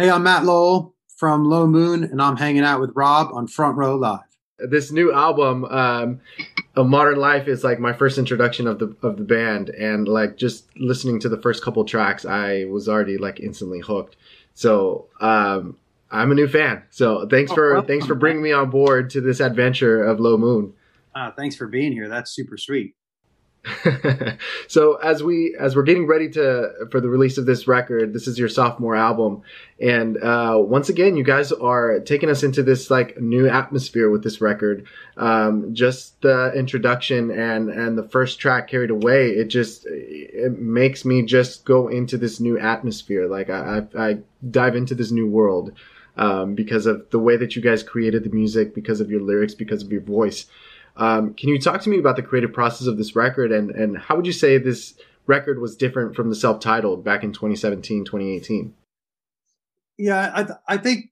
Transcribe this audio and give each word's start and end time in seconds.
Hey, 0.00 0.08
I'm 0.08 0.22
Matt 0.22 0.46
Lowell 0.46 0.94
from 1.18 1.44
Low 1.44 1.66
Moon, 1.66 2.04
and 2.04 2.22
I'm 2.22 2.38
hanging 2.38 2.62
out 2.62 2.80
with 2.80 2.90
Rob 2.94 3.34
on 3.34 3.46
Front 3.46 3.76
Row 3.76 3.96
Live. 3.96 4.20
This 4.58 4.90
new 4.90 5.12
album, 5.12 5.66
um, 5.66 6.20
"A 6.74 6.82
Modern 6.82 7.18
Life," 7.18 7.46
is 7.46 7.62
like 7.64 7.78
my 7.78 7.92
first 7.92 8.16
introduction 8.16 8.66
of 8.66 8.78
the 8.78 8.96
of 9.02 9.18
the 9.18 9.24
band, 9.24 9.68
and 9.68 10.08
like 10.08 10.38
just 10.38 10.74
listening 10.78 11.20
to 11.20 11.28
the 11.28 11.36
first 11.36 11.62
couple 11.62 11.84
tracks, 11.84 12.24
I 12.24 12.64
was 12.64 12.88
already 12.88 13.18
like 13.18 13.40
instantly 13.40 13.80
hooked. 13.80 14.16
So 14.54 15.08
um, 15.20 15.76
I'm 16.10 16.32
a 16.32 16.34
new 16.34 16.48
fan. 16.48 16.82
So 16.88 17.28
thanks 17.28 17.52
Oh, 17.52 17.56
for 17.56 17.82
thanks 17.82 18.06
for 18.06 18.14
bringing 18.14 18.40
me 18.42 18.52
on 18.52 18.70
board 18.70 19.10
to 19.10 19.20
this 19.20 19.38
adventure 19.38 20.02
of 20.02 20.18
Low 20.18 20.38
Moon. 20.38 20.72
Uh, 21.14 21.30
thanks 21.32 21.56
for 21.56 21.66
being 21.66 21.92
here. 21.92 22.08
That's 22.08 22.30
super 22.30 22.56
sweet. 22.56 22.94
so 24.68 24.94
as 24.96 25.22
we 25.22 25.54
as 25.60 25.76
we're 25.76 25.82
getting 25.82 26.06
ready 26.06 26.30
to 26.30 26.70
for 26.90 26.98
the 26.98 27.10
release 27.10 27.36
of 27.36 27.44
this 27.44 27.68
record 27.68 28.14
this 28.14 28.26
is 28.26 28.38
your 28.38 28.48
sophomore 28.48 28.96
album. 28.96 29.42
And 29.78 30.16
uh 30.22 30.56
once 30.58 30.88
again 30.88 31.16
you 31.16 31.24
guys 31.24 31.52
are 31.52 32.00
taking 32.00 32.30
us 32.30 32.42
into 32.42 32.62
this 32.62 32.90
like 32.90 33.20
new 33.20 33.48
atmosphere 33.48 34.08
with 34.08 34.24
this 34.24 34.40
record. 34.40 34.86
Um 35.18 35.74
just 35.74 36.20
the 36.22 36.52
introduction 36.54 37.30
and 37.30 37.68
and 37.68 37.98
the 37.98 38.08
first 38.08 38.40
track 38.40 38.68
carried 38.68 38.90
away 38.90 39.28
it 39.28 39.48
just 39.48 39.86
it 39.86 40.58
makes 40.58 41.04
me 41.04 41.22
just 41.22 41.66
go 41.66 41.88
into 41.88 42.16
this 42.16 42.40
new 42.40 42.58
atmosphere. 42.58 43.26
Like 43.28 43.50
i 43.50 43.82
i, 43.94 44.08
I 44.08 44.18
dive 44.50 44.74
into 44.74 44.94
this 44.94 45.10
new 45.10 45.28
world 45.28 45.72
um 46.16 46.54
because 46.54 46.86
of 46.86 47.10
the 47.10 47.18
way 47.18 47.36
that 47.36 47.54
you 47.54 47.60
guys 47.60 47.82
created 47.82 48.24
the 48.24 48.30
music 48.30 48.74
because 48.74 49.02
of 49.02 49.10
your 49.10 49.20
lyrics 49.20 49.54
because 49.54 49.82
of 49.82 49.92
your 49.92 50.00
voice 50.00 50.46
um, 50.96 51.34
can 51.34 51.48
you 51.48 51.58
talk 51.58 51.80
to 51.82 51.90
me 51.90 51.98
about 51.98 52.16
the 52.16 52.22
creative 52.22 52.52
process 52.52 52.86
of 52.86 52.98
this 52.98 53.16
record 53.16 53.52
and, 53.52 53.70
and 53.70 53.98
how 53.98 54.16
would 54.16 54.26
you 54.26 54.32
say 54.32 54.58
this 54.58 54.94
record 55.26 55.60
was 55.60 55.76
different 55.76 56.14
from 56.14 56.28
the 56.28 56.34
self-titled 56.34 57.04
back 57.04 57.22
in 57.22 57.32
2017, 57.32 58.04
2018? 58.04 58.74
Yeah, 59.96 60.32
I 60.34 60.42
th- 60.44 60.58
I 60.66 60.76
think 60.78 61.10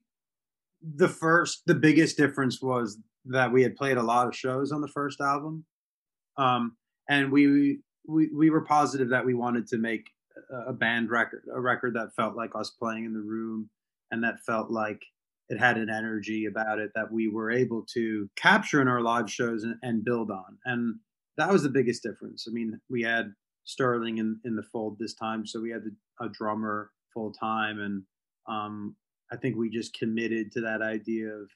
the 0.81 1.07
first, 1.07 1.63
the 1.67 1.75
biggest 1.75 2.17
difference 2.17 2.61
was 2.61 2.97
that 3.25 3.51
we 3.51 3.63
had 3.63 3.75
played 3.75 3.97
a 3.97 4.03
lot 4.03 4.27
of 4.27 4.35
shows 4.35 4.71
on 4.71 4.81
the 4.81 4.87
first 4.87 5.21
album, 5.21 5.65
um, 6.37 6.75
and 7.07 7.31
we 7.31 7.79
we 8.07 8.29
we 8.35 8.49
were 8.49 8.61
positive 8.61 9.09
that 9.09 9.25
we 9.25 9.35
wanted 9.35 9.67
to 9.67 9.77
make 9.77 10.09
a 10.67 10.73
band 10.73 11.11
record, 11.11 11.43
a 11.53 11.61
record 11.61 11.93
that 11.93 12.15
felt 12.15 12.35
like 12.35 12.51
us 12.55 12.71
playing 12.71 13.05
in 13.05 13.13
the 13.13 13.19
room, 13.19 13.69
and 14.09 14.23
that 14.23 14.39
felt 14.45 14.71
like 14.71 15.03
it 15.49 15.59
had 15.59 15.77
an 15.77 15.89
energy 15.89 16.45
about 16.45 16.79
it 16.79 16.91
that 16.95 17.11
we 17.11 17.27
were 17.27 17.51
able 17.51 17.85
to 17.93 18.29
capture 18.35 18.81
in 18.81 18.87
our 18.87 19.01
live 19.01 19.29
shows 19.29 19.63
and, 19.63 19.75
and 19.81 20.05
build 20.05 20.31
on, 20.31 20.57
and 20.65 20.95
that 21.37 21.51
was 21.51 21.63
the 21.63 21.69
biggest 21.69 22.03
difference. 22.03 22.45
I 22.47 22.51
mean, 22.51 22.79
we 22.89 23.01
had 23.03 23.33
Sterling 23.65 24.17
in 24.17 24.39
in 24.45 24.55
the 24.55 24.63
fold 24.63 24.97
this 24.99 25.13
time, 25.13 25.45
so 25.45 25.61
we 25.61 25.69
had 25.69 25.83
the, 25.83 26.25
a 26.25 26.29
drummer 26.29 26.91
full 27.13 27.31
time 27.31 27.79
and 27.79 28.03
um, 28.47 28.95
I 29.31 29.37
think 29.37 29.55
we 29.55 29.69
just 29.69 29.97
committed 29.97 30.51
to 30.53 30.61
that 30.61 30.81
idea 30.81 31.27
of 31.27 31.49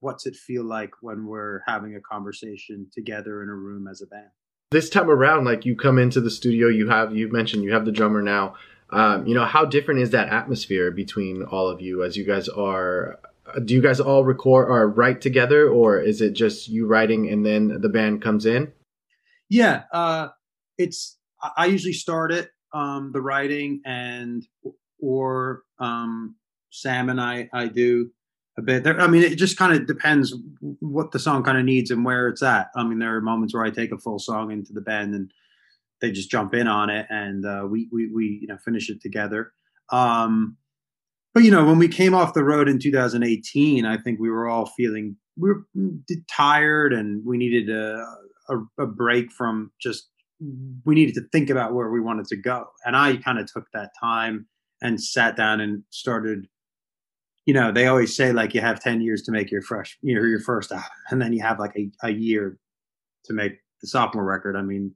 what's 0.00 0.26
it 0.26 0.34
feel 0.34 0.64
like 0.64 0.90
when 1.00 1.26
we're 1.26 1.62
having 1.66 1.94
a 1.94 2.00
conversation 2.00 2.88
together 2.92 3.42
in 3.42 3.48
a 3.48 3.54
room 3.54 3.86
as 3.88 4.02
a 4.02 4.06
band. 4.06 4.30
This 4.70 4.90
time 4.90 5.08
around, 5.08 5.44
like 5.44 5.64
you 5.64 5.76
come 5.76 5.98
into 5.98 6.20
the 6.20 6.30
studio, 6.30 6.68
you 6.68 6.88
have 6.88 7.14
you 7.14 7.30
mentioned 7.30 7.62
you 7.62 7.72
have 7.72 7.84
the 7.84 7.92
drummer 7.92 8.20
now. 8.20 8.56
Um, 8.90 9.26
you 9.26 9.34
know 9.34 9.44
how 9.44 9.64
different 9.64 10.00
is 10.00 10.10
that 10.10 10.28
atmosphere 10.28 10.90
between 10.90 11.42
all 11.42 11.68
of 11.68 11.80
you 11.80 12.02
as 12.04 12.16
you 12.16 12.24
guys 12.24 12.48
are? 12.48 13.18
Do 13.64 13.74
you 13.74 13.82
guys 13.82 14.00
all 14.00 14.24
record 14.24 14.68
or 14.68 14.88
write 14.88 15.20
together, 15.20 15.68
or 15.68 16.00
is 16.00 16.20
it 16.20 16.32
just 16.32 16.68
you 16.68 16.86
writing 16.86 17.28
and 17.28 17.44
then 17.44 17.80
the 17.80 17.88
band 17.88 18.22
comes 18.22 18.46
in? 18.46 18.72
Yeah, 19.48 19.82
uh, 19.92 20.28
it's 20.78 21.18
I- 21.56 21.66
usually 21.66 21.92
start 21.92 22.32
it 22.32 22.50
um, 22.72 23.12
the 23.12 23.20
writing 23.20 23.80
and 23.84 24.46
or 25.00 25.62
um, 25.78 26.36
Sam 26.70 27.08
and 27.08 27.20
I 27.20 27.48
I 27.52 27.66
do 27.68 28.10
a 28.56 28.62
bit 28.62 28.84
there. 28.84 29.00
I 29.00 29.06
mean, 29.08 29.22
it 29.22 29.36
just 29.36 29.56
kind 29.56 29.72
of 29.72 29.86
depends 29.86 30.34
what 30.80 31.10
the 31.10 31.18
song 31.18 31.42
kind 31.42 31.58
of 31.58 31.64
needs 31.64 31.90
and 31.90 32.04
where 32.04 32.28
it's 32.28 32.42
at. 32.42 32.68
I 32.76 32.84
mean, 32.84 32.98
there 33.00 33.16
are 33.16 33.20
moments 33.20 33.52
where 33.54 33.64
I 33.64 33.70
take 33.70 33.92
a 33.92 33.98
full 33.98 34.18
song 34.18 34.52
into 34.52 34.72
the 34.72 34.80
band 34.80 35.14
and 35.14 35.32
they 36.00 36.10
just 36.10 36.30
jump 36.30 36.54
in 36.54 36.66
on 36.66 36.90
it 36.90 37.06
and 37.10 37.46
uh, 37.46 37.66
we 37.68 37.88
we 37.92 38.10
we 38.12 38.38
you 38.42 38.46
know 38.46 38.58
finish 38.64 38.90
it 38.90 39.00
together. 39.00 39.52
Um, 39.90 40.56
but 41.34 41.42
you 41.42 41.50
know, 41.50 41.64
when 41.64 41.78
we 41.78 41.88
came 41.88 42.14
off 42.14 42.34
the 42.34 42.44
road 42.44 42.68
in 42.68 42.78
2018, 42.78 43.84
I 43.84 43.96
think 43.98 44.20
we 44.20 44.30
were 44.30 44.48
all 44.48 44.66
feeling 44.66 45.16
we 45.36 45.50
were 45.50 45.64
tired 46.28 46.92
and 46.92 47.24
we 47.26 47.36
needed 47.36 47.68
a, 47.68 48.06
a, 48.48 48.82
a 48.82 48.86
break 48.86 49.32
from 49.32 49.72
just 49.80 50.08
we 50.84 50.94
needed 50.94 51.14
to 51.14 51.22
think 51.32 51.50
about 51.50 51.74
where 51.74 51.90
we 51.90 52.00
wanted 52.00 52.26
to 52.26 52.36
go. 52.36 52.66
And 52.84 52.96
I 52.96 53.16
kind 53.16 53.38
of 53.38 53.50
took 53.52 53.66
that 53.72 53.90
time 54.00 54.46
and 54.82 55.02
sat 55.02 55.36
down 55.36 55.60
and 55.60 55.82
started. 55.90 56.46
You 57.46 57.52
know, 57.54 57.72
they 57.72 57.86
always 57.86 58.16
say 58.16 58.32
like 58.32 58.54
you 58.54 58.60
have 58.62 58.80
10 58.80 59.02
years 59.02 59.22
to 59.22 59.32
make 59.32 59.50
your 59.50 59.60
fresh, 59.60 59.98
you 60.00 60.14
know, 60.14 60.22
your 60.22 60.40
first 60.40 60.72
album, 60.72 60.88
and 61.10 61.20
then 61.20 61.32
you 61.32 61.42
have 61.42 61.58
like 61.58 61.76
a, 61.76 61.90
a 62.02 62.10
year 62.10 62.58
to 63.24 63.32
make 63.32 63.58
the 63.80 63.88
sophomore 63.88 64.24
record. 64.24 64.56
I 64.56 64.62
mean, 64.62 64.94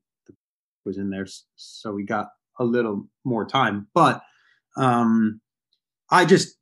was 0.89 0.99
in 0.99 1.11
there, 1.11 1.27
so 1.55 1.93
we 1.93 2.05
got 2.05 2.27
a 2.59 2.65
little 2.65 3.07
more 3.25 3.47
time. 3.47 3.87
But 3.95 4.21
um, 4.77 5.41
I 6.11 6.25
just 6.25 6.57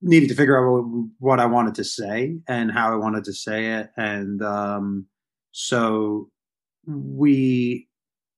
needed 0.00 0.28
to 0.30 0.34
figure 0.34 0.56
out 0.56 0.84
what, 1.18 1.40
I 1.40 1.46
wanted 1.46 1.74
to 1.76 1.84
say 1.84 2.36
and 2.48 2.72
how 2.72 2.92
I 2.92 2.96
wanted 2.96 3.24
to 3.24 3.32
say 3.32 3.60
it, 3.78 3.90
and 3.96 4.40
um, 4.42 5.06
so 5.50 6.30
we 6.86 7.88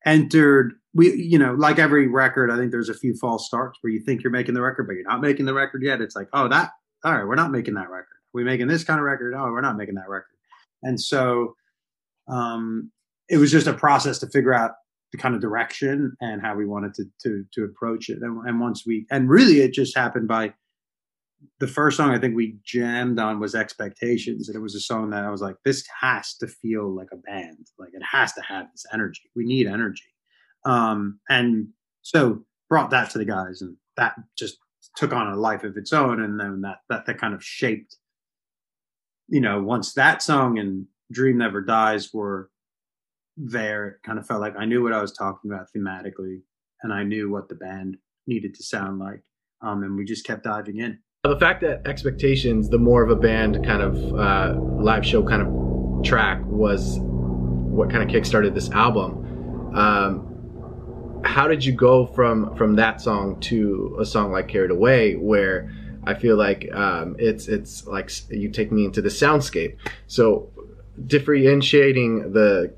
entered. 0.04 0.72
We, 0.96 1.12
you 1.12 1.38
know, 1.38 1.54
like 1.54 1.80
every 1.80 2.06
record, 2.06 2.52
I 2.52 2.56
think 2.56 2.70
there's 2.70 2.88
a 2.88 2.94
few 2.94 3.16
false 3.16 3.46
starts 3.46 3.78
where 3.80 3.92
you 3.92 4.00
think 4.00 4.22
you're 4.22 4.30
making 4.30 4.54
the 4.54 4.62
record, 4.62 4.86
but 4.86 4.92
you're 4.92 5.08
not 5.08 5.20
making 5.20 5.46
the 5.46 5.54
record 5.54 5.82
yet. 5.82 6.00
It's 6.00 6.14
like, 6.14 6.28
oh, 6.32 6.46
that, 6.46 6.70
all 7.04 7.12
right, 7.12 7.26
we're 7.26 7.34
not 7.34 7.50
making 7.50 7.74
that 7.74 7.90
record. 7.90 8.14
Are 8.14 8.34
we 8.34 8.44
making 8.44 8.68
this 8.68 8.84
kind 8.84 9.00
of 9.00 9.04
record? 9.04 9.34
Oh, 9.36 9.50
we're 9.50 9.60
not 9.60 9.76
making 9.76 9.96
that 9.96 10.08
record. 10.08 10.36
And 10.84 11.00
so 11.00 11.56
um, 12.28 12.92
it 13.28 13.38
was 13.38 13.50
just 13.50 13.66
a 13.66 13.74
process 13.74 14.18
to 14.20 14.28
figure 14.28 14.54
out 14.54 14.72
the 15.14 15.18
kind 15.22 15.36
of 15.36 15.40
direction 15.40 16.16
and 16.20 16.42
how 16.42 16.56
we 16.56 16.66
wanted 16.66 16.92
to 16.92 17.04
to 17.22 17.44
to 17.52 17.62
approach 17.62 18.08
it. 18.08 18.18
And, 18.20 18.48
and 18.48 18.60
once 18.60 18.84
we 18.84 19.06
and 19.12 19.30
really 19.30 19.60
it 19.60 19.72
just 19.72 19.96
happened 19.96 20.26
by 20.26 20.52
the 21.60 21.68
first 21.68 21.96
song 21.96 22.10
I 22.10 22.18
think 22.18 22.34
we 22.34 22.56
jammed 22.64 23.20
on 23.20 23.38
was 23.38 23.54
Expectations, 23.54 24.48
and 24.48 24.56
it 24.56 24.60
was 24.60 24.74
a 24.74 24.80
song 24.80 25.10
that 25.10 25.24
I 25.24 25.30
was 25.30 25.40
like, 25.40 25.54
this 25.64 25.84
has 26.00 26.34
to 26.38 26.48
feel 26.48 26.92
like 26.92 27.10
a 27.12 27.16
band. 27.16 27.68
Like 27.78 27.90
it 27.92 28.02
has 28.02 28.32
to 28.32 28.42
have 28.42 28.66
this 28.72 28.84
energy. 28.92 29.22
We 29.36 29.44
need 29.44 29.68
energy. 29.68 30.02
Um, 30.66 31.20
and 31.28 31.68
so 32.02 32.44
brought 32.68 32.90
that 32.90 33.10
to 33.10 33.18
the 33.18 33.24
guys, 33.24 33.62
and 33.62 33.76
that 33.96 34.16
just 34.36 34.58
took 34.96 35.12
on 35.12 35.28
a 35.28 35.36
life 35.36 35.62
of 35.62 35.76
its 35.76 35.92
own. 35.92 36.20
And 36.20 36.40
then 36.40 36.62
that 36.62 36.78
that 36.88 37.06
that 37.06 37.18
kind 37.18 37.34
of 37.34 37.44
shaped. 37.44 37.98
You 39.28 39.40
know, 39.40 39.62
once 39.62 39.94
that 39.94 40.22
song 40.22 40.58
and 40.58 40.86
Dream 41.12 41.38
Never 41.38 41.60
Dies 41.60 42.12
were 42.12 42.50
there, 43.36 43.88
it 43.88 43.96
kind 44.04 44.18
of 44.18 44.26
felt 44.26 44.40
like 44.40 44.54
I 44.58 44.64
knew 44.64 44.82
what 44.82 44.92
I 44.92 45.00
was 45.00 45.12
talking 45.12 45.50
about 45.50 45.66
thematically, 45.76 46.42
and 46.82 46.92
I 46.92 47.02
knew 47.02 47.30
what 47.30 47.48
the 47.48 47.54
band 47.54 47.96
needed 48.26 48.54
to 48.54 48.62
sound 48.62 48.98
like. 48.98 49.22
Um, 49.60 49.82
and 49.82 49.96
we 49.96 50.04
just 50.04 50.26
kept 50.26 50.44
diving 50.44 50.78
in. 50.78 50.98
The 51.24 51.38
fact 51.38 51.62
that 51.62 51.86
Expectations, 51.86 52.68
the 52.68 52.78
more 52.78 53.02
of 53.02 53.10
a 53.10 53.16
band 53.16 53.64
kind 53.64 53.82
of 53.82 53.96
uh, 54.14 54.60
live 54.60 55.06
show 55.06 55.22
kind 55.22 55.42
of 55.42 56.04
track, 56.04 56.40
was 56.44 56.98
what 57.00 57.90
kind 57.90 58.02
of 58.02 58.14
kickstarted 58.14 58.54
this 58.54 58.70
album. 58.70 59.74
Um, 59.74 61.22
how 61.24 61.48
did 61.48 61.64
you 61.64 61.72
go 61.72 62.06
from 62.06 62.54
from 62.56 62.76
that 62.76 63.00
song 63.00 63.40
to 63.40 63.96
a 63.98 64.04
song 64.04 64.32
like 64.32 64.48
Carried 64.48 64.70
Away, 64.70 65.14
where 65.14 65.72
I 66.04 66.14
feel 66.14 66.36
like 66.36 66.68
um, 66.74 67.16
it's 67.18 67.48
it's 67.48 67.86
like 67.86 68.10
you 68.28 68.50
take 68.50 68.70
me 68.70 68.84
into 68.84 69.00
the 69.00 69.08
soundscape. 69.08 69.76
So 70.06 70.50
differentiating 71.06 72.32
the 72.32 72.74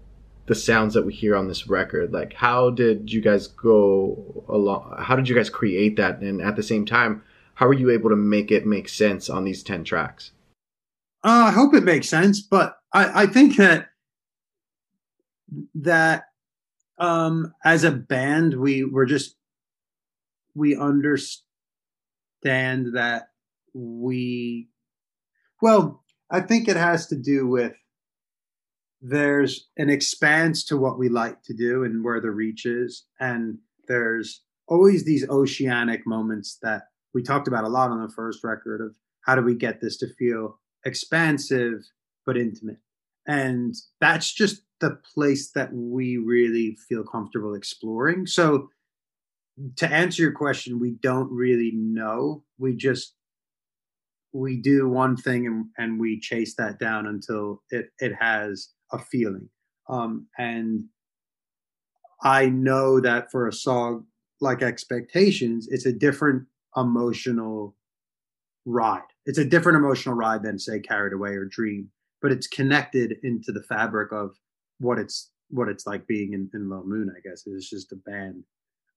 the 0.46 0.54
sounds 0.54 0.94
that 0.94 1.04
we 1.04 1.12
hear 1.12 1.36
on 1.36 1.48
this 1.48 1.66
record, 1.66 2.12
like 2.12 2.34
how 2.34 2.70
did 2.70 3.12
you 3.12 3.20
guys 3.20 3.48
go 3.48 4.44
along? 4.48 4.96
How 4.98 5.16
did 5.16 5.28
you 5.28 5.34
guys 5.34 5.50
create 5.50 5.96
that? 5.96 6.20
And 6.20 6.40
at 6.40 6.56
the 6.56 6.62
same 6.62 6.86
time, 6.86 7.22
how 7.56 7.66
were 7.66 7.74
you 7.74 7.90
able 7.90 8.10
to 8.10 8.16
make 8.16 8.52
it 8.52 8.66
make 8.66 8.88
sense 8.88 9.28
on 9.28 9.44
these 9.44 9.62
10 9.64 9.82
tracks 9.82 10.30
uh, 11.24 11.46
i 11.48 11.50
hope 11.50 11.74
it 11.74 11.82
makes 11.82 12.08
sense 12.08 12.40
but 12.40 12.78
i, 12.92 13.22
I 13.22 13.26
think 13.26 13.56
that 13.56 13.88
that 15.74 16.24
um, 16.98 17.52
as 17.64 17.84
a 17.84 17.90
band 17.90 18.54
we 18.54 18.84
were 18.84 19.06
just 19.06 19.36
we 20.54 20.76
understand 20.76 21.42
that 22.94 23.28
we 23.74 24.68
well 25.60 26.04
i 26.30 26.40
think 26.40 26.68
it 26.68 26.76
has 26.76 27.06
to 27.08 27.16
do 27.16 27.46
with 27.46 27.72
there's 29.00 29.68
an 29.76 29.90
expanse 29.90 30.64
to 30.64 30.76
what 30.76 30.98
we 30.98 31.08
like 31.08 31.42
to 31.44 31.54
do 31.54 31.84
and 31.84 32.04
where 32.04 32.20
the 32.20 32.30
reach 32.30 32.66
is. 32.66 33.04
And 33.20 33.58
there's 33.88 34.42
always 34.68 35.04
these 35.04 35.28
oceanic 35.28 36.06
moments 36.06 36.58
that 36.62 36.84
we 37.14 37.22
talked 37.22 37.48
about 37.48 37.64
a 37.64 37.68
lot 37.68 37.90
on 37.90 38.02
the 38.02 38.12
first 38.12 38.42
record 38.42 38.80
of 38.80 38.96
how 39.22 39.34
do 39.34 39.42
we 39.42 39.54
get 39.54 39.80
this 39.80 39.96
to 39.98 40.12
feel 40.14 40.58
expansive 40.84 41.82
but 42.24 42.36
intimate. 42.36 42.78
And 43.26 43.74
that's 44.00 44.32
just 44.32 44.62
the 44.80 44.98
place 45.14 45.50
that 45.52 45.72
we 45.72 46.16
really 46.16 46.76
feel 46.88 47.02
comfortable 47.02 47.54
exploring. 47.54 48.26
So 48.26 48.70
to 49.76 49.90
answer 49.90 50.22
your 50.22 50.32
question 50.32 50.78
we 50.78 50.96
don't 51.00 51.30
really 51.30 51.72
know. 51.74 52.44
We 52.58 52.76
just 52.76 53.14
we 54.32 54.60
do 54.60 54.88
one 54.88 55.16
thing 55.16 55.46
and, 55.46 55.66
and 55.78 55.98
we 55.98 56.20
chase 56.20 56.54
that 56.56 56.78
down 56.78 57.06
until 57.06 57.62
it 57.70 57.86
it 57.98 58.12
has 58.20 58.68
a 58.92 58.98
feeling. 58.98 59.48
Um, 59.88 60.26
and 60.38 60.84
I 62.22 62.46
know 62.46 63.00
that 63.00 63.30
for 63.30 63.46
a 63.46 63.52
song 63.52 64.06
like 64.40 64.62
Expectations, 64.62 65.68
it's 65.70 65.86
a 65.86 65.92
different 65.92 66.44
emotional 66.76 67.74
ride. 68.64 69.00
It's 69.24 69.38
a 69.38 69.44
different 69.44 69.76
emotional 69.76 70.14
ride 70.14 70.42
than 70.42 70.58
say 70.58 70.80
Carried 70.80 71.12
Away 71.12 71.30
or 71.30 71.44
Dream, 71.44 71.90
but 72.20 72.32
it's 72.32 72.46
connected 72.46 73.16
into 73.22 73.52
the 73.52 73.62
fabric 73.62 74.12
of 74.12 74.36
what 74.78 74.98
it's 74.98 75.30
what 75.48 75.68
it's 75.68 75.86
like 75.86 76.06
being 76.06 76.32
in, 76.32 76.50
in 76.54 76.68
Low 76.68 76.82
Moon. 76.84 77.12
I 77.16 77.20
guess 77.26 77.44
it's 77.46 77.70
just 77.70 77.92
a 77.92 77.96
band, 77.96 78.44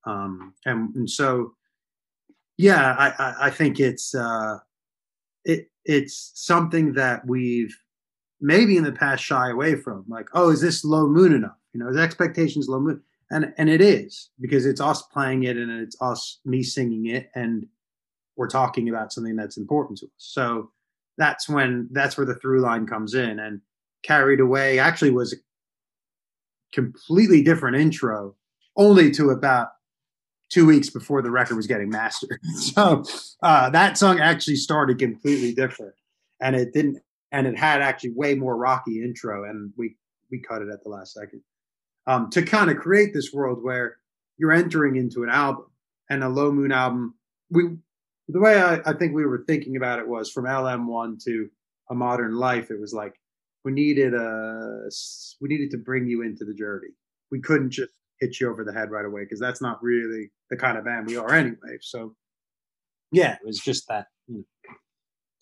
um, 0.06 0.54
and 0.66 0.94
and 0.96 1.10
so 1.10 1.54
yeah, 2.58 2.96
I 2.98 3.08
I, 3.24 3.36
I 3.48 3.50
think 3.52 3.80
it's 3.80 4.14
uh, 4.14 4.58
it 5.46 5.68
it's 5.86 6.32
something 6.36 6.94
that 6.94 7.26
we've 7.26 7.76
maybe 8.42 8.78
in 8.78 8.84
the 8.84 8.92
past 8.92 9.24
shy 9.24 9.50
away 9.50 9.76
from. 9.76 10.06
Like, 10.08 10.30
oh, 10.34 10.50
is 10.50 10.62
this 10.62 10.84
Low 10.84 11.08
Moon 11.08 11.34
enough? 11.34 11.58
You 11.74 11.80
know, 11.80 11.90
is 11.90 11.98
expectations 11.98 12.68
Low 12.68 12.80
Moon? 12.80 13.02
And 13.32 13.54
and 13.58 13.70
it 13.70 13.82
is 13.82 14.30
because 14.42 14.66
it's 14.66 14.82
us 14.82 15.04
playing 15.04 15.44
it 15.44 15.56
and 15.56 15.70
it's 15.72 15.96
us 16.02 16.40
me 16.46 16.64
singing 16.64 17.08
it 17.08 17.30
and 17.36 17.68
we're 18.36 18.48
talking 18.48 18.90
about 18.90 19.12
something 19.12 19.36
that's 19.36 19.58
important 19.58 20.00
to 20.00 20.06
us. 20.06 20.12
So 20.18 20.72
that's 21.18 21.48
when 21.48 21.90
that's 21.92 22.18
where 22.18 22.26
the 22.26 22.36
through 22.36 22.62
line 22.62 22.88
comes 22.88 23.14
in. 23.14 23.38
And 23.38 23.62
carried 24.02 24.40
away 24.40 24.80
actually 24.80 25.12
was 25.12 25.34
a 25.34 25.38
completely 26.74 27.44
different 27.44 27.76
intro, 27.76 28.36
only 28.76 29.12
to 29.12 29.30
about 29.30 29.70
two 30.50 30.66
weeks 30.66 30.90
before 30.90 31.22
the 31.22 31.30
record 31.30 31.56
was 31.56 31.68
getting 31.68 31.90
mastered. 31.90 32.40
so 32.56 33.04
uh, 33.44 33.70
that 33.70 33.98
song 33.98 34.20
actually 34.20 34.56
started 34.56 34.98
completely 34.98 35.54
different, 35.54 35.94
and 36.42 36.56
it 36.56 36.74
didn't. 36.74 36.98
And 37.32 37.46
it 37.46 37.58
had 37.58 37.82
actually 37.82 38.14
way 38.16 38.34
more 38.36 38.58
rocky 38.58 39.04
intro, 39.04 39.48
and 39.48 39.72
we 39.78 39.96
we 40.32 40.40
cut 40.40 40.62
it 40.62 40.70
at 40.70 40.84
the 40.84 40.90
last 40.90 41.14
second 41.14 41.42
um, 42.10 42.30
to 42.32 42.42
kind 42.42 42.72
of 42.72 42.78
create 42.78 43.14
this 43.14 43.32
world 43.32 43.64
where 43.64 43.98
you're 44.38 44.52
entering 44.52 44.96
into 44.96 45.24
an 45.24 45.30
album 45.30 45.66
and 46.10 46.24
a 46.24 46.30
low 46.30 46.52
moon 46.52 46.72
album. 46.72 47.14
We 47.52 47.78
the 48.28 48.40
way 48.40 48.62
I, 48.62 48.82
I 48.86 48.94
think 48.94 49.14
we 49.14 49.26
were 49.26 49.44
thinking 49.48 49.76
about 49.76 50.00
it 50.00 50.08
was 50.08 50.32
from 50.32 50.46
LM1 50.46 51.24
to 51.26 51.50
a 51.90 51.96
modern 51.96 52.36
life. 52.36 52.72
It 52.72 52.80
was 52.80 52.94
like 52.94 53.14
we 53.64 53.72
needed 53.72 54.14
a 54.14 54.90
we 55.40 55.50
needed 55.50 55.70
to 55.72 55.78
bring 55.78 56.08
you 56.08 56.24
into 56.24 56.46
the 56.46 56.54
journey. 56.54 56.90
We 57.32 57.42
couldn't 57.42 57.72
just 57.72 57.92
hit 58.20 58.40
you 58.40 58.50
over 58.50 58.64
the 58.64 58.74
head 58.74 58.90
right 58.90 59.06
away 59.06 59.24
because 59.24 59.40
that's 59.40 59.62
not 59.62 59.82
really 59.84 60.32
the 60.50 60.58
kind 60.58 60.78
of 60.78 60.86
band 60.86 61.08
we 61.08 61.18
are 61.18 61.32
anyway. 61.32 61.78
So 61.82 62.16
yeah, 63.12 63.34
it 63.34 63.46
was 63.46 63.60
just 63.60 63.88
that 63.88 64.08
you 64.28 64.38
know, 64.38 64.74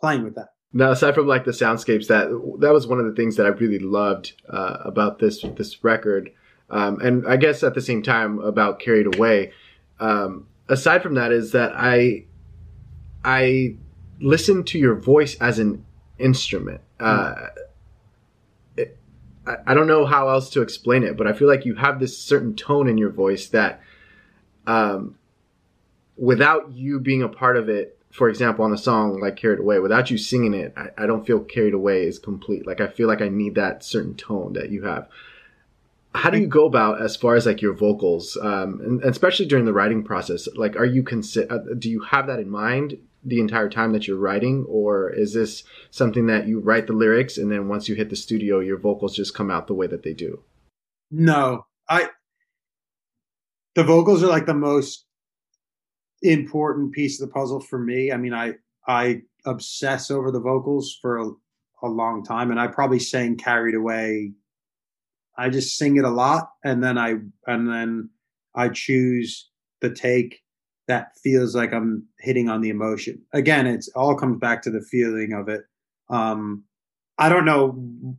playing 0.02 0.24
with 0.24 0.36
that. 0.36 0.50
Now, 0.74 0.92
aside 0.92 1.16
from 1.16 1.28
like 1.28 1.46
the 1.46 1.52
soundscapes, 1.52 2.08
that 2.08 2.28
that 2.60 2.74
was 2.74 2.88
one 2.88 3.00
of 3.00 3.06
the 3.06 3.14
things 3.14 3.38
that 3.38 3.46
I 3.46 3.50
really 3.50 3.80
loved 3.80 4.34
uh, 4.50 4.78
about 4.84 5.20
this 5.20 5.42
this 5.56 5.84
record, 5.84 6.32
um, 6.70 7.00
and 7.00 7.28
I 7.28 7.38
guess 7.38 7.64
at 7.64 7.74
the 7.74 7.82
same 7.82 8.04
time 8.04 8.40
about 8.40 8.80
Carried 8.80 9.16
Away. 9.16 9.54
Um, 10.00 10.48
aside 10.68 11.02
from 11.02 11.16
that, 11.16 11.32
is 11.32 11.54
that 11.54 11.72
I 11.76 12.26
I 13.24 13.76
listen 14.20 14.64
to 14.66 14.78
your 14.78 14.96
voice 14.96 15.36
as 15.36 15.60
an 15.60 15.86
instrument. 16.20 16.82
Uh, 17.00 17.48
it, 18.76 18.98
I, 19.46 19.56
I 19.68 19.74
don't 19.74 19.88
know 19.88 20.06
how 20.06 20.30
else 20.30 20.50
to 20.52 20.62
explain 20.62 21.04
it, 21.04 21.16
but 21.18 21.28
I 21.28 21.34
feel 21.34 21.48
like 21.48 21.66
you 21.66 21.76
have 21.76 22.00
this 22.00 22.18
certain 22.18 22.56
tone 22.56 22.88
in 22.88 22.98
your 22.98 23.12
voice 23.12 23.48
that, 23.50 23.82
um, 24.66 25.18
without 26.18 26.72
you 26.72 27.00
being 27.00 27.22
a 27.22 27.30
part 27.30 27.58
of 27.58 27.70
it, 27.70 27.97
for 28.12 28.30
example, 28.30 28.66
on 28.66 28.74
a 28.74 28.78
song 28.78 29.20
like 29.20 29.36
Carried 29.36 29.60
Away, 29.60 29.80
without 29.80 30.10
you 30.10 30.18
singing 30.18 30.54
it, 30.54 30.74
I, 30.78 30.90
I 30.98 31.06
don't 31.06 31.26
feel 31.26 31.40
Carried 31.40 31.74
Away 31.74 32.06
is 32.06 32.20
complete. 32.20 32.66
Like 32.66 32.82
I 32.82 32.88
feel 32.88 33.08
like 33.08 33.22
I 33.22 33.30
need 33.30 33.56
that 33.56 33.84
certain 33.84 34.16
tone 34.16 34.54
that 34.54 34.70
you 34.70 34.84
have. 34.84 35.08
How 36.16 36.30
do 36.30 36.40
you 36.40 36.48
go 36.48 36.66
about 36.66 37.02
as 37.02 37.16
far 37.16 37.36
as 37.36 37.46
like 37.46 37.62
your 37.62 37.74
vocals 37.74 38.38
um, 38.42 38.80
and, 38.84 39.04
especially 39.04 39.46
during 39.46 39.66
the 39.66 39.74
writing 39.74 40.04
process? 40.04 40.48
Like 40.56 40.76
are 40.76 40.86
you 40.86 41.04
consider 41.04 41.54
uh, 41.54 41.76
do 41.78 41.90
you 41.90 42.02
have 42.02 42.28
that 42.28 42.40
in 42.40 42.50
mind 42.50 42.98
the 43.24 43.40
entire 43.40 43.70
time 43.70 43.92
that 43.92 44.08
you're 44.08 44.18
writing 44.18 44.66
or 44.68 45.10
is 45.10 45.34
this 45.34 45.64
something 45.92 46.28
that 46.28 46.48
you 46.48 46.60
write 46.60 46.88
the 46.88 46.94
lyrics 46.94 47.38
and 47.38 47.52
then 47.52 47.68
once 47.68 47.90
you 47.90 47.94
hit 47.94 48.10
the 48.10 48.16
studio 48.16 48.60
your 48.60 48.78
vocals 48.78 49.16
just 49.16 49.36
come 49.36 49.52
out 49.52 49.68
the 49.68 49.74
way 49.74 49.86
that 49.86 50.04
they 50.04 50.14
do? 50.14 50.42
No. 51.12 51.66
I 51.90 52.10
the 53.76 53.84
vocals 53.84 54.24
are 54.24 54.28
like 54.28 54.48
the 54.48 54.56
most 54.56 55.07
important 56.24 56.92
piece 56.92 57.22
of 57.22 57.28
the 57.28 57.34
puzzle 57.34 57.60
for 57.60 57.80
me 57.80 58.12
i 58.12 58.18
mean 58.18 58.34
i 58.34 58.54
i 58.88 59.22
obsess 59.46 60.10
over 60.10 60.32
the 60.32 60.40
vocals 60.40 60.98
for 61.02 61.18
a, 61.18 61.30
a 61.84 61.88
long 61.88 62.24
time 62.24 62.52
and 62.52 62.60
i 62.60 62.68
probably 62.68 63.00
sang 63.00 63.38
carried 63.38 63.76
away 63.76 64.32
i 65.38 65.50
just 65.50 65.78
sing 65.78 65.98
it 65.98 66.04
a 66.04 66.10
lot 66.10 66.52
and 66.64 66.84
then 66.84 66.98
i 66.98 67.16
and 67.46 67.70
then 67.70 68.10
i 68.56 68.68
choose 68.68 69.50
the 69.82 69.90
take 69.90 70.42
that 70.88 71.18
feels 71.22 71.56
like 71.56 71.74
I'm 71.74 72.06
hitting 72.20 72.50
on 72.50 72.62
the 72.62 72.70
emotion. 72.70 73.22
Again, 73.34 73.68
it's 73.68 73.90
all 73.90 74.16
comes 74.16 74.40
back 74.40 74.62
to 74.64 74.72
the 74.72 74.82
feeling 74.82 75.34
of 75.34 75.50
it. 75.50 75.62
Um, 76.10 76.64
I 77.18 77.30
don't 77.30 77.46
know 77.46 78.16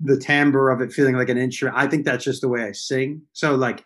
the 0.00 0.18
timbre 0.18 0.70
of 0.70 0.80
it 0.80 0.92
feeling 0.92 1.16
like 1.16 1.28
an 1.28 1.38
instrument. 1.38 1.78
I 1.78 1.86
think 1.86 2.04
that's 2.04 2.24
just 2.24 2.42
the 2.42 2.48
way 2.48 2.62
I 2.64 2.72
sing. 2.72 3.22
So 3.32 3.54
like 3.54 3.84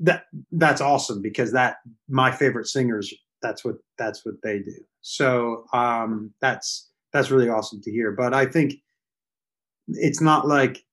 that 0.00 0.24
that's 0.52 0.80
awesome 0.80 1.22
because 1.22 1.52
that 1.52 1.76
my 2.08 2.30
favorite 2.30 2.66
singers 2.66 3.12
that's 3.42 3.64
what 3.64 3.76
that's 3.98 4.24
what 4.24 4.34
they 4.42 4.58
do. 4.58 4.74
So 5.00 5.64
um 5.72 6.32
that's 6.40 6.90
that's 7.12 7.30
really 7.30 7.48
awesome 7.48 7.80
to 7.82 7.90
hear. 7.90 8.12
But 8.12 8.34
I 8.34 8.46
think 8.46 8.74
it's 9.88 10.20
not 10.20 10.46
like 10.46 10.84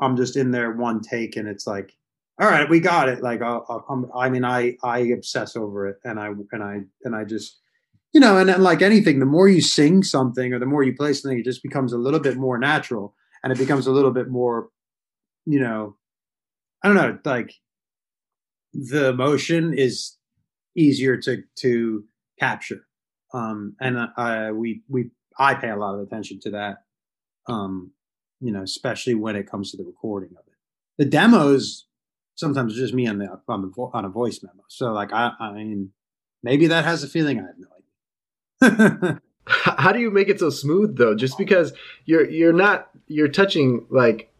I'm 0.00 0.16
just 0.16 0.36
in 0.36 0.50
there 0.50 0.72
one 0.72 1.00
take 1.00 1.36
and 1.36 1.48
it's 1.48 1.66
like 1.66 1.96
all 2.38 2.48
right, 2.48 2.68
we 2.68 2.80
got 2.80 3.08
it. 3.08 3.22
Like, 3.22 3.40
I'll, 3.40 4.10
i 4.14 4.28
mean, 4.28 4.44
I 4.44 4.76
I 4.82 4.98
obsess 4.98 5.56
over 5.56 5.86
it, 5.86 5.96
and 6.04 6.20
I 6.20 6.28
and 6.52 6.62
I 6.62 6.80
and 7.02 7.16
I 7.16 7.24
just, 7.24 7.58
you 8.12 8.20
know, 8.20 8.36
and, 8.36 8.50
and 8.50 8.62
like 8.62 8.82
anything, 8.82 9.20
the 9.20 9.26
more 9.26 9.48
you 9.48 9.62
sing 9.62 10.02
something 10.02 10.52
or 10.52 10.58
the 10.58 10.66
more 10.66 10.82
you 10.82 10.94
play 10.94 11.14
something, 11.14 11.38
it 11.38 11.44
just 11.44 11.62
becomes 11.62 11.92
a 11.94 11.98
little 11.98 12.20
bit 12.20 12.36
more 12.36 12.58
natural, 12.58 13.14
and 13.42 13.52
it 13.52 13.58
becomes 13.58 13.86
a 13.86 13.90
little 13.90 14.10
bit 14.10 14.28
more, 14.28 14.68
you 15.46 15.60
know, 15.60 15.96
I 16.82 16.88
don't 16.88 16.96
know, 16.96 17.18
like 17.24 17.54
the 18.76 19.08
emotion 19.08 19.74
is 19.74 20.16
easier 20.76 21.16
to 21.18 21.42
to 21.60 22.04
capture, 22.38 22.86
um, 23.32 23.74
and 23.80 23.98
I 24.16 24.52
we 24.52 24.82
we 24.88 25.10
I 25.38 25.54
pay 25.54 25.70
a 25.70 25.76
lot 25.76 25.94
of 25.94 26.00
attention 26.00 26.40
to 26.40 26.50
that, 26.50 26.84
um, 27.48 27.92
you 28.40 28.52
know, 28.52 28.62
especially 28.62 29.14
when 29.14 29.36
it 29.36 29.50
comes 29.50 29.70
to 29.70 29.76
the 29.76 29.84
recording 29.84 30.30
of 30.30 30.44
it. 30.46 30.54
The 30.98 31.04
demos 31.04 31.86
sometimes 32.34 32.76
just 32.76 32.94
me 32.94 33.06
on 33.06 33.18
the 33.18 33.40
on 33.48 33.62
the 33.62 33.82
on 33.92 34.04
a 34.04 34.08
voice 34.08 34.42
memo. 34.42 34.64
So 34.68 34.92
like 34.92 35.12
I 35.12 35.32
I 35.40 35.52
mean 35.52 35.90
maybe 36.42 36.66
that 36.68 36.84
has 36.84 37.02
a 37.02 37.08
feeling. 37.08 37.40
I 37.40 37.42
have 37.42 37.58
no 37.58 38.88
idea. 39.02 39.20
How 39.46 39.92
do 39.92 40.00
you 40.00 40.10
make 40.10 40.28
it 40.28 40.40
so 40.40 40.50
smooth 40.50 40.96
though? 40.96 41.14
Just 41.14 41.38
because 41.38 41.72
you're 42.04 42.28
you're 42.28 42.52
not 42.52 42.90
you're 43.06 43.28
touching 43.28 43.86
like 43.90 44.32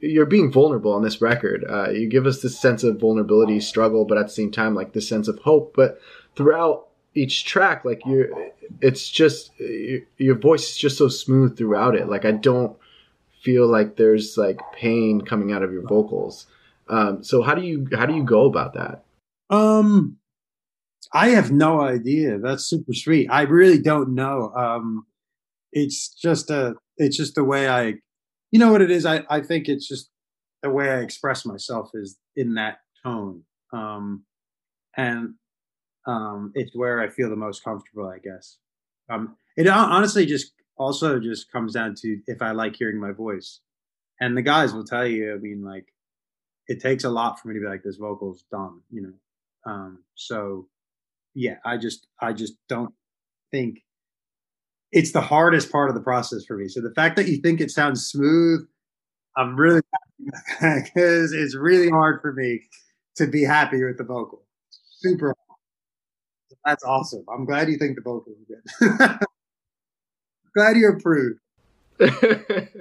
you're 0.00 0.26
being 0.26 0.50
vulnerable 0.50 0.92
on 0.92 1.02
this 1.02 1.20
record. 1.20 1.64
Uh, 1.68 1.90
you 1.90 2.08
give 2.08 2.26
us 2.26 2.42
this 2.42 2.58
sense 2.58 2.82
of 2.82 3.00
vulnerability, 3.00 3.60
struggle, 3.60 4.04
but 4.04 4.18
at 4.18 4.26
the 4.26 4.32
same 4.32 4.50
time 4.50 4.74
like 4.74 4.92
this 4.92 5.08
sense 5.08 5.28
of 5.28 5.38
hope. 5.40 5.74
But 5.74 6.00
throughout 6.34 6.88
each 7.14 7.44
track, 7.44 7.84
like 7.84 8.00
you're, 8.06 8.28
it's 8.80 9.08
just 9.08 9.50
your, 9.58 10.00
your 10.18 10.34
voice 10.34 10.70
is 10.70 10.76
just 10.76 10.98
so 10.98 11.08
smooth 11.08 11.56
throughout 11.56 11.94
it. 11.94 12.08
Like 12.08 12.24
I 12.24 12.32
don't 12.32 12.76
feel 13.42 13.66
like 13.66 13.96
there's 13.96 14.36
like 14.36 14.60
pain 14.72 15.20
coming 15.20 15.52
out 15.52 15.62
of 15.62 15.72
your 15.72 15.82
vocals. 15.82 16.46
Um, 16.88 17.22
so 17.22 17.42
how 17.42 17.54
do 17.54 17.62
you 17.62 17.88
how 17.94 18.06
do 18.06 18.14
you 18.14 18.24
go 18.24 18.46
about 18.46 18.74
that? 18.74 19.04
Um, 19.50 20.18
I 21.12 21.28
have 21.30 21.52
no 21.52 21.80
idea. 21.80 22.38
That's 22.38 22.64
super 22.64 22.92
sweet. 22.92 23.28
I 23.30 23.42
really 23.42 23.78
don't 23.78 24.14
know. 24.14 24.52
Um, 24.54 25.06
it's 25.72 26.08
just 26.08 26.50
a 26.50 26.74
it's 26.96 27.16
just 27.16 27.34
the 27.34 27.44
way 27.44 27.68
I, 27.68 27.94
you 28.56 28.60
know 28.60 28.72
what 28.72 28.80
it 28.80 28.90
is. 28.90 29.04
I 29.04 29.22
I 29.28 29.42
think 29.42 29.68
it's 29.68 29.86
just 29.86 30.08
the 30.62 30.70
way 30.70 30.88
I 30.88 31.00
express 31.00 31.44
myself 31.44 31.90
is 31.92 32.16
in 32.36 32.54
that 32.54 32.78
tone. 33.04 33.42
Um, 33.70 34.24
and 34.96 35.34
um, 36.06 36.52
it's 36.54 36.74
where 36.74 37.02
I 37.02 37.10
feel 37.10 37.28
the 37.28 37.36
most 37.36 37.62
comfortable, 37.62 38.08
I 38.08 38.16
guess. 38.16 38.56
Um, 39.10 39.36
it 39.58 39.68
honestly 39.68 40.24
just 40.24 40.54
also 40.78 41.20
just 41.20 41.52
comes 41.52 41.74
down 41.74 41.96
to 41.96 42.18
if 42.26 42.40
I 42.40 42.52
like 42.52 42.76
hearing 42.76 42.98
my 42.98 43.12
voice. 43.12 43.60
And 44.22 44.34
the 44.34 44.40
guys 44.40 44.72
will 44.72 44.84
tell 44.84 45.06
you, 45.06 45.34
I 45.34 45.36
mean, 45.36 45.62
like 45.62 45.92
it 46.66 46.80
takes 46.80 47.04
a 47.04 47.10
lot 47.10 47.38
for 47.38 47.48
me 47.48 47.54
to 47.56 47.60
be 47.60 47.66
like 47.66 47.82
this 47.82 47.96
vocal's 47.96 48.46
done, 48.50 48.80
you 48.90 49.02
know. 49.02 49.70
Um, 49.70 49.98
so 50.14 50.66
yeah, 51.34 51.56
I 51.62 51.76
just 51.76 52.06
I 52.22 52.32
just 52.32 52.54
don't 52.70 52.94
think 53.50 53.82
it's 54.96 55.12
the 55.12 55.20
hardest 55.20 55.70
part 55.70 55.90
of 55.90 55.94
the 55.94 56.00
process 56.00 56.46
for 56.46 56.56
me. 56.56 56.68
So 56.68 56.80
the 56.80 56.94
fact 56.94 57.16
that 57.16 57.28
you 57.28 57.36
think 57.36 57.60
it 57.60 57.70
sounds 57.70 58.06
smooth, 58.06 58.66
I'm 59.36 59.54
really 59.54 59.82
because 60.18 61.32
it's 61.34 61.54
really 61.54 61.90
hard 61.90 62.22
for 62.22 62.32
me 62.32 62.62
to 63.16 63.26
be 63.26 63.44
happy 63.44 63.84
with 63.84 63.98
the 63.98 64.04
vocal. 64.04 64.42
Super. 65.00 65.34
That's 66.64 66.82
awesome. 66.82 67.26
I'm 67.30 67.44
glad 67.44 67.68
you 67.68 67.76
think 67.76 67.96
the 67.96 68.02
vocal 68.02 68.32
is 68.32 68.56
good. 68.80 69.18
Glad 70.54 70.78
you 70.78 70.88
approved. 70.88 71.38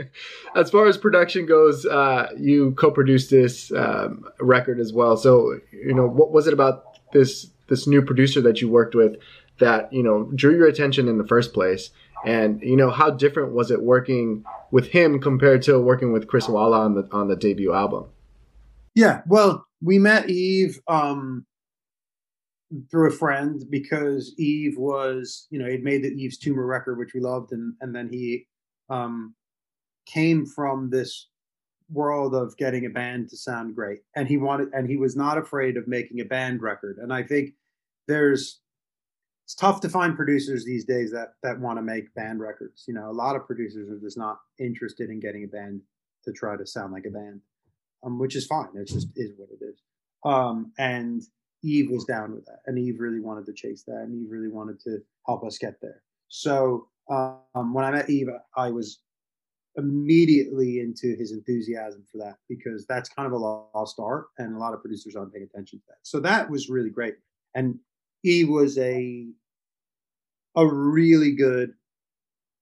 as 0.55 0.71
far 0.71 0.87
as 0.87 0.97
production 0.97 1.45
goes, 1.45 1.85
uh, 1.85 2.29
you 2.37 2.71
co-produced 2.77 3.29
this 3.29 3.69
um, 3.73 4.23
record 4.39 4.79
as 4.79 4.93
well. 4.93 5.17
So, 5.17 5.59
you 5.73 5.93
know, 5.93 6.07
what 6.07 6.31
was 6.31 6.47
it 6.47 6.53
about 6.53 6.97
this 7.11 7.47
this 7.67 7.85
new 7.85 8.01
producer 8.01 8.39
that 8.39 8.61
you 8.61 8.69
worked 8.69 8.95
with 8.95 9.17
that 9.59 9.91
you 9.91 10.03
know 10.03 10.31
drew 10.35 10.55
your 10.55 10.67
attention 10.67 11.09
in 11.09 11.17
the 11.17 11.27
first 11.27 11.53
place? 11.53 11.89
And 12.25 12.61
you 12.61 12.75
know, 12.75 12.89
how 12.89 13.11
different 13.11 13.53
was 13.53 13.71
it 13.71 13.83
working 13.83 14.43
with 14.71 14.87
him 14.87 15.19
compared 15.19 15.61
to 15.63 15.79
working 15.79 16.11
with 16.11 16.27
Chris 16.27 16.49
Walla 16.49 16.79
on 16.79 16.95
the 16.95 17.07
on 17.11 17.27
the 17.27 17.35
debut 17.35 17.73
album? 17.73 18.05
Yeah, 18.95 19.21
well, 19.27 19.65
we 19.81 19.99
met 19.99 20.29
Yves 20.29 20.79
um, 20.87 21.45
through 22.89 23.09
a 23.09 23.13
friend 23.13 23.61
because 23.69 24.33
Yves 24.39 24.75
was, 24.77 25.47
you 25.49 25.59
know, 25.59 25.69
he'd 25.69 25.83
made 25.83 26.03
the 26.03 26.11
Yves 26.11 26.37
Tumor 26.37 26.65
record, 26.65 26.97
which 26.97 27.13
we 27.13 27.19
loved, 27.19 27.51
and 27.51 27.73
and 27.81 27.93
then 27.95 28.09
he 28.09 28.47
um, 28.89 29.35
came 30.05 30.45
from 30.45 30.89
this 30.89 31.27
world 31.91 32.33
of 32.33 32.57
getting 32.57 32.85
a 32.85 32.89
band 32.89 33.29
to 33.29 33.37
sound 33.37 33.75
great, 33.75 33.99
and 34.15 34.27
he 34.27 34.37
wanted, 34.37 34.69
and 34.73 34.89
he 34.89 34.97
was 34.97 35.15
not 35.15 35.37
afraid 35.37 35.77
of 35.77 35.87
making 35.87 36.19
a 36.21 36.25
band 36.25 36.61
record. 36.61 36.97
And 36.97 37.13
I 37.13 37.21
think 37.21 37.51
there's 38.07 38.61
it's 39.45 39.53
tough 39.53 39.79
to 39.81 39.89
find 39.89 40.15
producers 40.15 40.65
these 40.65 40.85
days 40.85 41.11
that 41.11 41.35
that 41.43 41.59
want 41.59 41.77
to 41.77 41.83
make 41.83 42.13
band 42.15 42.39
records. 42.39 42.85
You 42.87 42.95
know, 42.95 43.11
a 43.11 43.13
lot 43.13 43.35
of 43.35 43.45
producers 43.45 43.87
are 43.91 43.99
just 43.99 44.17
not 44.17 44.39
interested 44.59 45.11
in 45.11 45.19
getting 45.19 45.43
a 45.43 45.47
band 45.47 45.81
to 46.23 46.31
try 46.33 46.57
to 46.57 46.65
sound 46.65 46.91
like 46.91 47.05
a 47.05 47.11
band, 47.11 47.41
um, 48.03 48.17
which 48.17 48.35
is 48.35 48.47
fine. 48.47 48.69
It 48.73 48.87
just 48.87 49.09
is 49.15 49.33
what 49.37 49.49
it 49.49 49.63
is. 49.63 49.83
Um, 50.23 50.71
and 50.79 51.21
Yves 51.63 51.91
was 51.91 52.05
down 52.05 52.33
with 52.33 52.43
that, 52.45 52.61
and 52.65 52.79
Yves 52.79 52.99
really 52.99 53.19
wanted 53.19 53.45
to 53.45 53.53
chase 53.53 53.83
that, 53.83 54.01
and 54.01 54.15
Yves 54.19 54.31
really 54.31 54.49
wanted 54.49 54.79
to 54.79 54.97
help 55.27 55.43
us 55.43 55.59
get 55.59 55.79
there. 55.79 56.01
So 56.27 56.87
um, 57.11 57.71
when 57.71 57.85
I 57.85 57.91
met 57.91 58.09
Yves, 58.09 58.31
I 58.57 58.71
was 58.71 59.01
immediately 59.75 60.79
into 60.79 61.15
his 61.17 61.33
enthusiasm 61.33 62.03
for 62.11 62.17
that 62.17 62.37
because 62.49 62.87
that's 62.87 63.09
kind 63.09 63.27
of 63.27 63.33
a 63.33 63.37
lost 63.37 63.99
art, 63.99 64.25
and 64.39 64.55
a 64.55 64.59
lot 64.59 64.73
of 64.73 64.81
producers 64.81 65.15
aren't 65.15 65.33
paying 65.33 65.45
attention 65.45 65.77
to 65.77 65.85
that. 65.89 65.99
So 66.01 66.19
that 66.21 66.49
was 66.49 66.67
really 66.67 66.89
great, 66.89 67.13
and 67.53 67.77
he 68.25 68.43
was 68.43 68.75
a 68.79 69.27
a 70.55 70.65
really 70.65 71.35
good 71.35 71.73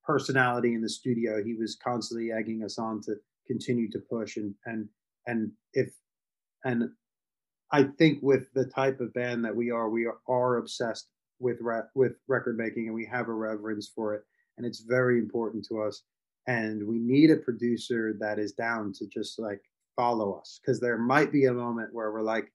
personality 0.05 0.73
in 0.73 0.81
the 0.81 0.89
studio. 0.89 1.41
He 1.41 1.53
was 1.53 1.77
constantly 1.81 2.33
egging 2.33 2.65
us 2.65 2.77
on 2.77 2.99
to 3.03 3.15
continue 3.47 3.89
to 3.91 3.99
push 3.99 4.35
and 4.35 4.53
and 4.65 4.89
and 5.25 5.51
if 5.71 5.93
and 6.65 6.89
I 7.71 7.83
think 7.97 8.19
with 8.21 8.51
the 8.53 8.65
type 8.65 8.99
of 8.99 9.13
band 9.13 9.45
that 9.45 9.55
we 9.55 9.71
are, 9.71 9.89
we 9.89 10.05
are, 10.05 10.17
are 10.27 10.57
obsessed 10.57 11.07
with 11.39 11.59
re- 11.61 11.89
with 11.95 12.17
record 12.27 12.57
making 12.57 12.87
and 12.87 12.93
we 12.93 13.05
have 13.05 13.29
a 13.29 13.33
reverence 13.33 13.89
for 13.95 14.15
it. 14.15 14.23
And 14.57 14.65
it's 14.65 14.81
very 14.81 15.17
important 15.17 15.65
to 15.69 15.81
us. 15.81 16.03
And 16.45 16.85
we 16.85 16.99
need 16.99 17.31
a 17.31 17.37
producer 17.37 18.17
that 18.19 18.37
is 18.37 18.51
down 18.51 18.91
to 18.97 19.07
just 19.07 19.39
like 19.39 19.61
follow 19.95 20.33
us. 20.33 20.59
Because 20.59 20.81
there 20.81 20.97
might 20.97 21.31
be 21.31 21.45
a 21.45 21.53
moment 21.53 21.93
where 21.93 22.11
we're 22.11 22.21
like 22.21 22.51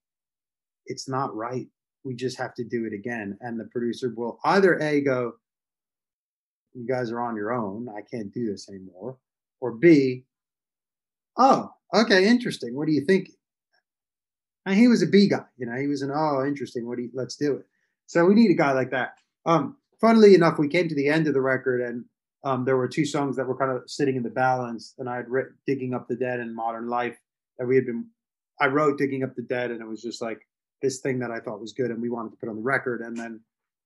it's 0.84 1.08
not 1.08 1.34
right 1.34 1.68
we 2.08 2.14
just 2.14 2.38
have 2.38 2.54
to 2.54 2.64
do 2.64 2.86
it 2.86 2.94
again. 2.94 3.36
And 3.42 3.60
the 3.60 3.66
producer 3.66 4.10
will 4.16 4.40
either 4.42 4.78
a 4.80 5.02
go 5.02 5.34
you 6.72 6.86
guys 6.86 7.10
are 7.10 7.20
on 7.20 7.36
your 7.36 7.52
own. 7.52 7.88
I 7.88 8.00
can't 8.00 8.32
do 8.32 8.46
this 8.50 8.68
anymore. 8.68 9.18
Or 9.60 9.72
b 9.72 10.24
oh 11.36 11.70
okay 11.94 12.26
interesting. 12.26 12.74
What 12.74 12.86
do 12.86 12.92
you 12.92 13.04
think 13.04 13.28
and 14.64 14.74
he 14.74 14.88
was 14.88 15.02
a 15.02 15.06
b 15.06 15.28
guy 15.28 15.44
you 15.58 15.66
know 15.66 15.76
he 15.78 15.86
was 15.86 16.00
an 16.00 16.10
oh 16.14 16.46
interesting. 16.46 16.86
What 16.88 16.96
do 16.96 17.02
you 17.02 17.10
let's 17.12 17.36
do 17.36 17.56
it. 17.56 17.66
So 18.06 18.24
we 18.24 18.34
need 18.34 18.50
a 18.50 18.54
guy 18.54 18.72
like 18.72 18.90
that. 18.92 19.18
Um 19.44 19.76
funnily 20.00 20.34
enough, 20.34 20.58
we 20.58 20.68
came 20.68 20.88
to 20.88 20.94
the 20.94 21.08
end 21.08 21.28
of 21.28 21.34
the 21.34 21.42
record 21.42 21.82
and 21.82 22.06
um, 22.44 22.64
there 22.64 22.76
were 22.76 22.88
two 22.88 23.04
songs 23.04 23.36
that 23.36 23.46
were 23.46 23.58
kind 23.58 23.72
of 23.72 23.82
sitting 23.90 24.16
in 24.16 24.22
the 24.22 24.30
balance. 24.30 24.94
And 24.98 25.08
I 25.08 25.16
had 25.16 25.28
written 25.28 25.56
Digging 25.66 25.92
Up 25.92 26.06
the 26.06 26.14
Dead 26.14 26.38
and 26.38 26.54
Modern 26.54 26.88
Life 26.88 27.18
that 27.58 27.66
we 27.66 27.74
had 27.74 27.84
been, 27.84 28.06
I 28.60 28.68
wrote 28.68 28.96
Digging 28.96 29.24
Up 29.24 29.34
the 29.34 29.42
Dead 29.42 29.72
and 29.72 29.80
it 29.80 29.88
was 29.88 30.00
just 30.00 30.22
like 30.22 30.48
this 30.82 31.00
thing 31.00 31.18
that 31.20 31.30
I 31.30 31.40
thought 31.40 31.61
was 31.61 31.73
good 31.73 31.90
and 31.90 32.00
we 32.00 32.11
wanted 32.11 32.30
to 32.30 32.37
put 32.37 32.49
on 32.49 32.56
the 32.56 32.62
record. 32.62 33.00
And 33.00 33.16
then 33.16 33.40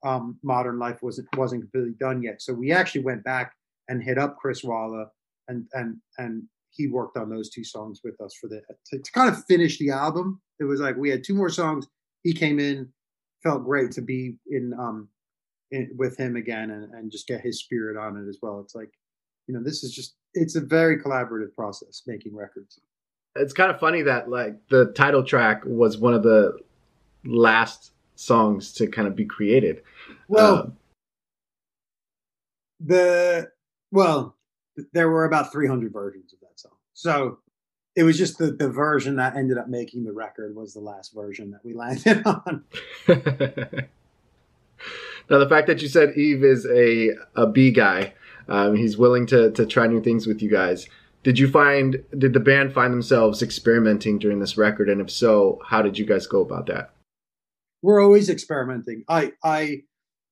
um, 0.04 0.38
Modern 0.42 0.78
Life 0.78 1.02
wasn't, 1.02 1.28
wasn't 1.36 1.62
completely 1.62 1.94
done 1.98 2.22
yet. 2.22 2.42
So 2.42 2.52
we 2.52 2.72
actually 2.72 3.04
went 3.04 3.24
back 3.24 3.54
and 3.88 4.02
hit 4.02 4.18
up 4.18 4.36
Chris 4.38 4.62
Walla 4.62 5.06
and, 5.48 5.66
and, 5.72 5.96
and 6.18 6.44
he 6.70 6.88
worked 6.88 7.16
on 7.16 7.28
those 7.28 7.50
two 7.50 7.64
songs 7.64 8.00
with 8.02 8.20
us 8.20 8.34
for 8.40 8.48
the, 8.48 8.62
to, 8.86 8.98
to 8.98 9.12
kind 9.12 9.30
of 9.30 9.44
finish 9.44 9.78
the 9.78 9.90
album. 9.90 10.40
It 10.58 10.64
was 10.64 10.80
like 10.80 10.96
we 10.96 11.10
had 11.10 11.24
two 11.24 11.34
more 11.34 11.50
songs. 11.50 11.86
He 12.22 12.32
came 12.32 12.58
in, 12.58 12.88
felt 13.42 13.64
great 13.64 13.90
to 13.92 14.02
be 14.02 14.36
in 14.48 14.72
um, 14.78 15.08
in, 15.72 15.90
with 15.96 16.16
him 16.16 16.36
again 16.36 16.70
and, 16.70 16.92
and 16.94 17.10
just 17.10 17.26
get 17.26 17.40
his 17.40 17.58
spirit 17.58 17.96
on 17.96 18.16
it 18.16 18.28
as 18.28 18.38
well. 18.40 18.60
It's 18.60 18.74
like, 18.74 18.92
you 19.48 19.54
know, 19.54 19.62
this 19.62 19.82
is 19.82 19.92
just 19.92 20.14
it's 20.34 20.54
a 20.54 20.60
very 20.60 20.98
collaborative 20.98 21.54
process 21.54 22.02
making 22.06 22.36
records. 22.36 22.78
It's 23.34 23.52
kind 23.52 23.70
of 23.70 23.80
funny 23.80 24.02
that 24.02 24.30
like 24.30 24.54
the 24.70 24.92
title 24.92 25.24
track 25.24 25.62
was 25.64 25.98
one 25.98 26.14
of 26.14 26.22
the 26.22 26.58
last 27.24 27.92
songs 28.14 28.72
to 28.74 28.86
kind 28.86 29.08
of 29.08 29.16
be 29.16 29.24
created. 29.24 29.82
Well, 30.28 30.56
um, 30.56 30.76
the 32.80 33.50
well, 33.90 34.36
there 34.92 35.08
were 35.08 35.24
about 35.24 35.52
300 35.52 35.92
versions 35.92 36.32
of 36.32 36.40
that 36.40 36.58
song. 36.58 36.72
So 36.94 37.38
it 37.94 38.04
was 38.04 38.16
just 38.16 38.38
the, 38.38 38.52
the 38.52 38.70
version 38.70 39.16
that 39.16 39.36
ended 39.36 39.58
up 39.58 39.68
making 39.68 40.04
the 40.04 40.12
record 40.12 40.56
was 40.56 40.72
the 40.72 40.80
last 40.80 41.14
version 41.14 41.50
that 41.50 41.64
we 41.64 41.74
landed 41.74 42.22
on. 42.26 42.64
Now, 45.30 45.38
the 45.38 45.48
fact 45.48 45.66
that 45.68 45.80
you 45.80 45.88
said 45.88 46.14
Yves 46.16 46.42
is 46.42 46.66
a 46.66 47.10
a 47.40 47.46
B 47.46 47.70
guy, 47.70 48.14
um, 48.48 48.76
he's 48.76 48.98
willing 48.98 49.26
to 49.26 49.50
to 49.52 49.66
try 49.66 49.86
new 49.86 50.02
things 50.02 50.26
with 50.26 50.42
you 50.42 50.50
guys. 50.50 50.88
Did 51.22 51.38
you 51.38 51.48
find 51.48 52.02
did 52.18 52.32
the 52.32 52.40
band 52.40 52.72
find 52.72 52.92
themselves 52.92 53.42
experimenting 53.42 54.18
during 54.18 54.40
this 54.40 54.56
record, 54.56 54.88
and 54.88 55.00
if 55.00 55.10
so, 55.10 55.60
how 55.64 55.82
did 55.82 55.98
you 55.98 56.04
guys 56.04 56.26
go 56.26 56.40
about 56.40 56.66
that? 56.66 56.90
We're 57.82 58.02
always 58.02 58.28
experimenting. 58.28 59.04
I 59.08 59.32
I 59.44 59.82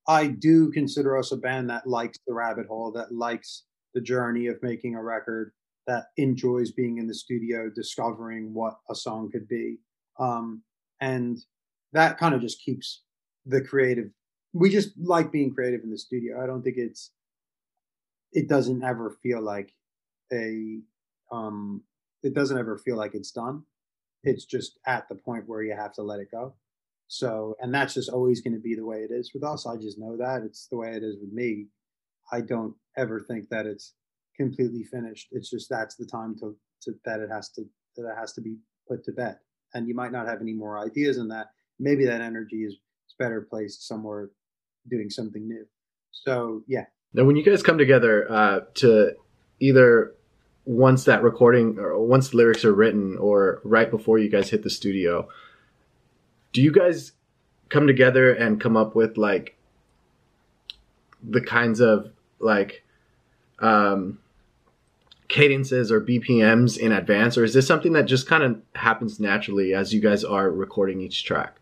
I 0.09 0.29
do 0.29 0.71
consider 0.71 1.17
us 1.19 1.33
a 1.33 1.37
band 1.37 1.71
that 1.71 1.87
likes 1.87 2.19
the 2.27 2.35
rabbit 2.35 2.67
hole, 2.67 2.93
that 2.93 3.13
likes 3.13 3.65
the 3.95 4.01
journey 4.01 4.47
of 4.47 4.63
making 4.63 4.95
a 4.95 5.03
record, 5.03 5.53
that 5.87 6.07
enjoys 6.17 6.71
being 6.73 6.99
in 6.99 7.07
the 7.07 7.15
studio, 7.15 7.71
discovering 7.75 8.55
what 8.55 8.79
a 8.89 8.95
song 8.95 9.31
could 9.31 9.49
be, 9.49 9.79
um, 10.19 10.63
and 11.01 11.39
that 11.93 12.19
kind 12.19 12.35
of 12.35 12.41
just 12.41 12.63
keeps 12.63 13.03
the 13.47 13.61
creative 13.61 14.11
we 14.53 14.71
just 14.71 14.91
like 14.99 15.31
being 15.31 15.55
creative 15.55 15.83
in 15.85 15.91
the 15.91 15.99
studio. 15.99 16.43
I 16.43 16.47
don't 16.47 16.63
think 16.63 16.77
it's 16.77 17.13
it 18.33 18.49
doesn't 18.49 18.83
ever 18.83 19.17
feel 19.23 19.41
like 19.41 19.73
a 20.33 20.81
um 21.33 21.83
it 22.23 22.35
doesn't 22.35 22.59
ever 22.59 22.79
feel 22.79 22.97
like 22.97 23.15
it's 23.15 23.31
done. 23.31 23.63
It's 24.23 24.45
just 24.45 24.79
at 24.87 25.09
the 25.09 25.15
point 25.15 25.45
where 25.47 25.63
you 25.63 25.75
have 25.75 25.95
to 25.95 26.03
let 26.03 26.21
it 26.21 26.31
go. 26.31 26.55
So, 27.13 27.57
and 27.61 27.75
that's 27.75 27.95
just 27.95 28.09
always 28.09 28.41
going 28.41 28.55
to 28.55 28.61
be 28.61 28.77
the 28.77 28.87
way 28.87 28.99
it 28.99 29.11
is 29.11 29.33
with 29.35 29.43
us. 29.43 29.67
I 29.67 29.75
just 29.75 29.99
know 29.99 30.17
that 30.17 30.43
it's 30.45 30.69
the 30.69 30.77
way 30.77 30.91
it 30.91 31.03
is 31.03 31.17
with 31.21 31.33
me. 31.33 31.67
I 32.31 32.41
don't 32.41 32.73
ever 32.97 33.19
think 33.19 33.49
that 33.49 33.67
it's 33.67 33.95
completely 34.37 34.85
finished. 34.85 35.27
It's 35.33 35.51
just 35.51 35.69
that's 35.69 35.97
the 35.97 36.07
time 36.07 36.37
to, 36.39 36.57
to 36.83 36.93
that 37.05 37.19
it 37.19 37.29
has 37.29 37.51
to 37.55 37.65
that 37.97 38.09
it 38.09 38.17
has 38.17 38.33
to 38.35 38.41
be 38.41 38.59
put 38.89 39.03
to 39.07 39.13
bed. 39.13 39.39
And 39.75 39.89
you 39.89 39.95
might 39.95 40.13
not 40.13 40.29
have 40.29 40.41
any 40.41 40.53
more 40.53 40.79
ideas 40.79 41.19
in 41.19 41.27
that. 41.29 41.49
Maybe 41.81 42.05
that 42.07 42.21
energy 42.21 42.63
is, 42.63 42.75
is 42.75 43.15
better 43.19 43.45
placed 43.51 43.89
somewhere 43.89 44.31
doing 44.89 45.11
something 45.11 45.49
new. 45.49 45.67
So 46.13 46.63
yeah. 46.69 46.85
Now, 47.13 47.25
when 47.25 47.35
you 47.35 47.43
guys 47.43 47.65
come 47.65 47.77
together 47.77 48.31
uh, 48.31 48.61
to 48.75 49.15
either 49.59 50.15
once 50.65 51.07
that 51.07 51.25
recording 51.25 51.77
or 51.77 51.99
once 51.99 52.29
the 52.29 52.37
lyrics 52.37 52.65
are 52.65 52.73
written 52.73 53.19
or 53.19 53.61
right 53.65 53.91
before 53.91 54.21
you 54.21 54.31
guys 54.31 54.51
hit 54.51 54.63
the 54.63 54.71
studio, 54.71 55.29
do 56.53 56.63
you 56.63 56.73
guys 56.73 57.13
come 57.69 57.87
together 57.87 58.33
and 58.33 58.61
come 58.61 58.77
up 58.77 58.95
with 58.95 59.17
like 59.17 59.57
the 61.23 61.41
kinds 61.41 61.81
of 61.81 62.11
like 62.39 62.83
um, 63.61 64.19
cadences 65.29 65.93
or 65.93 66.01
BPMs 66.01 66.77
in 66.77 66.93
advance, 66.93 67.39
or 67.39 67.45
is 67.45 67.55
this 67.55 67.67
something 67.67 67.93
that 67.93 68.05
just 68.05 68.27
kind 68.27 68.43
of 68.43 68.61
happens 68.75 69.21
naturally 69.21 69.75
as 69.75 69.95
you 69.95 70.01
guys 70.01 70.25
are 70.25 70.51
recording 70.51 71.01
each 71.01 71.25
track? 71.25 71.57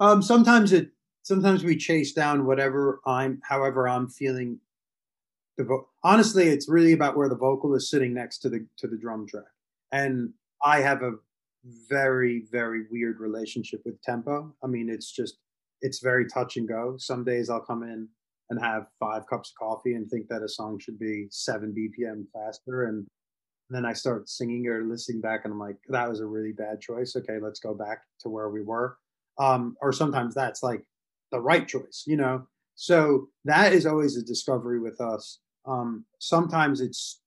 Um, 0.00 0.20
sometimes 0.20 0.72
it 0.72 0.90
sometimes 1.22 1.64
we 1.64 1.76
chase 1.76 2.12
down 2.12 2.46
whatever 2.46 3.00
I'm, 3.06 3.40
however 3.48 3.88
I'm 3.88 4.08
feeling. 4.08 4.60
The 5.56 5.64
vo- 5.64 5.88
honestly, 6.04 6.48
it's 6.48 6.68
really 6.68 6.92
about 6.92 7.16
where 7.16 7.30
the 7.30 7.36
vocal 7.36 7.74
is 7.74 7.88
sitting 7.88 8.12
next 8.12 8.38
to 8.38 8.50
the 8.50 8.66
to 8.78 8.88
the 8.88 8.98
drum 8.98 9.26
track, 9.26 9.44
and 9.90 10.34
I 10.62 10.80
have 10.80 11.02
a 11.02 11.12
very 11.88 12.44
very 12.50 12.84
weird 12.90 13.20
relationship 13.20 13.82
with 13.84 14.00
tempo. 14.02 14.54
I 14.62 14.66
mean, 14.66 14.88
it's 14.88 15.10
just 15.10 15.38
it's 15.82 16.00
very 16.02 16.26
touch 16.26 16.56
and 16.56 16.68
go. 16.68 16.96
Some 16.98 17.24
days 17.24 17.50
I'll 17.50 17.60
come 17.60 17.82
in 17.82 18.08
and 18.50 18.60
have 18.60 18.86
five 19.00 19.26
cups 19.28 19.50
of 19.50 19.58
coffee 19.58 19.94
and 19.94 20.08
think 20.08 20.28
that 20.28 20.42
a 20.42 20.48
song 20.48 20.78
should 20.78 20.98
be 20.98 21.26
seven 21.30 21.74
BPM 21.74 22.24
faster, 22.32 22.84
and 22.84 23.06
then 23.70 23.84
I 23.84 23.92
start 23.92 24.28
singing 24.28 24.66
or 24.68 24.84
listening 24.84 25.20
back, 25.20 25.40
and 25.44 25.52
I'm 25.52 25.58
like, 25.58 25.76
that 25.88 26.08
was 26.08 26.20
a 26.20 26.26
really 26.26 26.52
bad 26.52 26.80
choice. 26.80 27.16
Okay, 27.16 27.38
let's 27.42 27.60
go 27.60 27.74
back 27.74 28.02
to 28.20 28.28
where 28.28 28.50
we 28.50 28.62
were 28.62 28.96
um, 29.38 29.76
or 29.80 29.92
sometimes 29.92 30.34
that's 30.34 30.62
like 30.62 30.82
the 31.30 31.40
right 31.40 31.66
choice, 31.66 32.04
you 32.06 32.16
know. 32.16 32.46
So 32.74 33.28
that 33.44 33.72
is 33.72 33.86
always 33.86 34.16
a 34.16 34.24
discovery 34.24 34.80
with 34.80 35.00
us. 35.00 35.40
Um, 35.66 36.04
sometimes 36.18 36.80
it's 36.80 37.20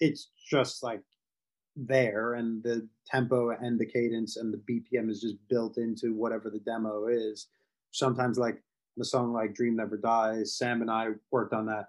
it's 0.00 0.30
just 0.50 0.82
like 0.82 1.02
there 1.76 2.34
and 2.34 2.62
the 2.62 2.86
tempo 3.06 3.50
and 3.50 3.78
the 3.78 3.86
cadence 3.86 4.36
and 4.36 4.52
the 4.52 4.58
BPM 4.58 5.10
is 5.10 5.20
just 5.20 5.36
built 5.48 5.78
into 5.78 6.14
whatever 6.14 6.50
the 6.50 6.60
demo 6.60 7.06
is. 7.08 7.48
Sometimes 7.90 8.38
like 8.38 8.62
the 8.96 9.04
song 9.04 9.32
like 9.32 9.54
Dream 9.54 9.76
Never 9.76 9.96
Dies, 9.96 10.56
Sam 10.56 10.82
and 10.82 10.90
I 10.90 11.08
worked 11.30 11.54
on 11.54 11.66
that 11.66 11.86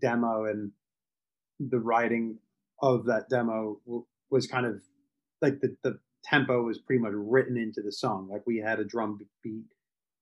demo 0.00 0.44
and 0.46 0.72
the 1.60 1.78
writing 1.78 2.38
of 2.82 3.04
that 3.06 3.28
demo 3.28 3.80
was 4.30 4.46
kind 4.46 4.66
of 4.66 4.80
like 5.42 5.60
the, 5.60 5.76
the 5.82 5.98
tempo 6.24 6.62
was 6.62 6.78
pretty 6.78 7.02
much 7.02 7.12
written 7.14 7.56
into 7.56 7.82
the 7.82 7.92
song. 7.92 8.28
Like 8.30 8.42
we 8.46 8.58
had 8.58 8.80
a 8.80 8.84
drum 8.84 9.18
beat 9.42 9.66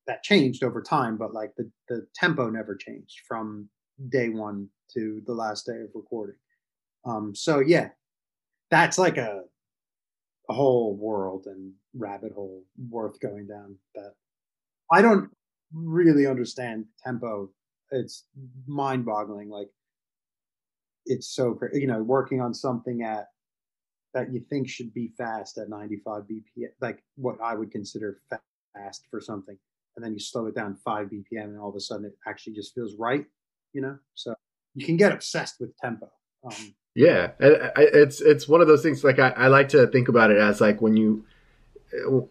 that 0.07 0.23
changed 0.23 0.65
over 0.65 0.83
time, 0.83 1.17
but 1.17 1.35
like 1.35 1.55
the, 1.57 1.71
the 1.89 2.07
tempo 2.15 2.51
never 2.51 2.75
changed 2.75 3.21
from 3.27 3.69
day 4.09 4.29
one 4.29 4.69
to 4.95 5.23
the 5.27 5.35
last 5.35 5.67
day 5.67 5.81
of 5.83 5.91
recording. 5.95 6.37
Um, 7.05 7.35
so 7.35 7.61
yeah, 7.61 7.91
that's 8.71 8.99
like 8.99 9.17
a, 9.17 9.43
a 10.49 10.53
whole 10.53 10.97
world 10.97 11.47
and 11.47 11.73
rabbit 11.95 12.33
hole 12.33 12.65
worth 12.91 13.21
going 13.21 13.47
down 13.47 13.77
that 13.95 14.13
I 14.93 15.03
don't 15.03 15.31
really 15.73 16.27
understand 16.27 16.87
tempo. 17.05 17.51
It's 17.91 18.25
mind 18.67 19.05
boggling. 19.05 19.51
Like 19.51 19.69
it's 21.07 21.35
so, 21.35 21.59
you 21.73 21.87
know, 21.87 22.03
working 22.03 22.41
on 22.41 22.55
something 22.55 23.03
at 23.03 23.29
that 24.15 24.33
you 24.33 24.41
think 24.49 24.69
should 24.69 24.93
be 24.95 25.13
fast 25.19 25.59
at 25.59 25.69
95 25.69 26.23
bpm, 26.23 26.69
like 26.81 27.03
what 27.17 27.37
I 27.43 27.55
would 27.55 27.71
consider 27.71 28.21
fast 28.75 29.07
for 29.11 29.21
something, 29.21 29.57
and 29.97 30.05
then 30.05 30.13
you 30.13 30.21
slow 30.21 30.47
it 30.47 30.55
down 30.55 30.77
five 30.85 31.09
bpm, 31.09 31.45
and 31.45 31.59
all 31.59 31.69
of 31.69 31.77
a 31.77 31.81
sudden 31.81 32.07
it 32.07 32.17
actually 32.27 32.55
just 32.55 32.75
feels 32.75 32.95
right, 32.99 33.27
you 33.73 33.83
know. 33.83 33.99
So 34.15 34.35
you 34.75 34.87
can 34.87 34.97
get 34.97 35.13
obsessed 35.13 35.57
with 35.61 35.77
tempo. 35.77 36.09
Um, 36.45 36.75
yeah, 36.99 37.31
it's 37.39 38.21
it's 38.21 38.49
one 38.49 38.61
of 38.61 38.67
those 38.67 38.83
things. 38.83 39.05
Like 39.05 39.21
I, 39.21 39.29
I 39.29 39.47
like 39.47 39.69
to 39.69 39.87
think 39.87 40.09
about 40.09 40.33
it 40.33 40.37
as 40.37 40.61
like 40.61 40.83
when 40.83 40.97
you 40.97 41.25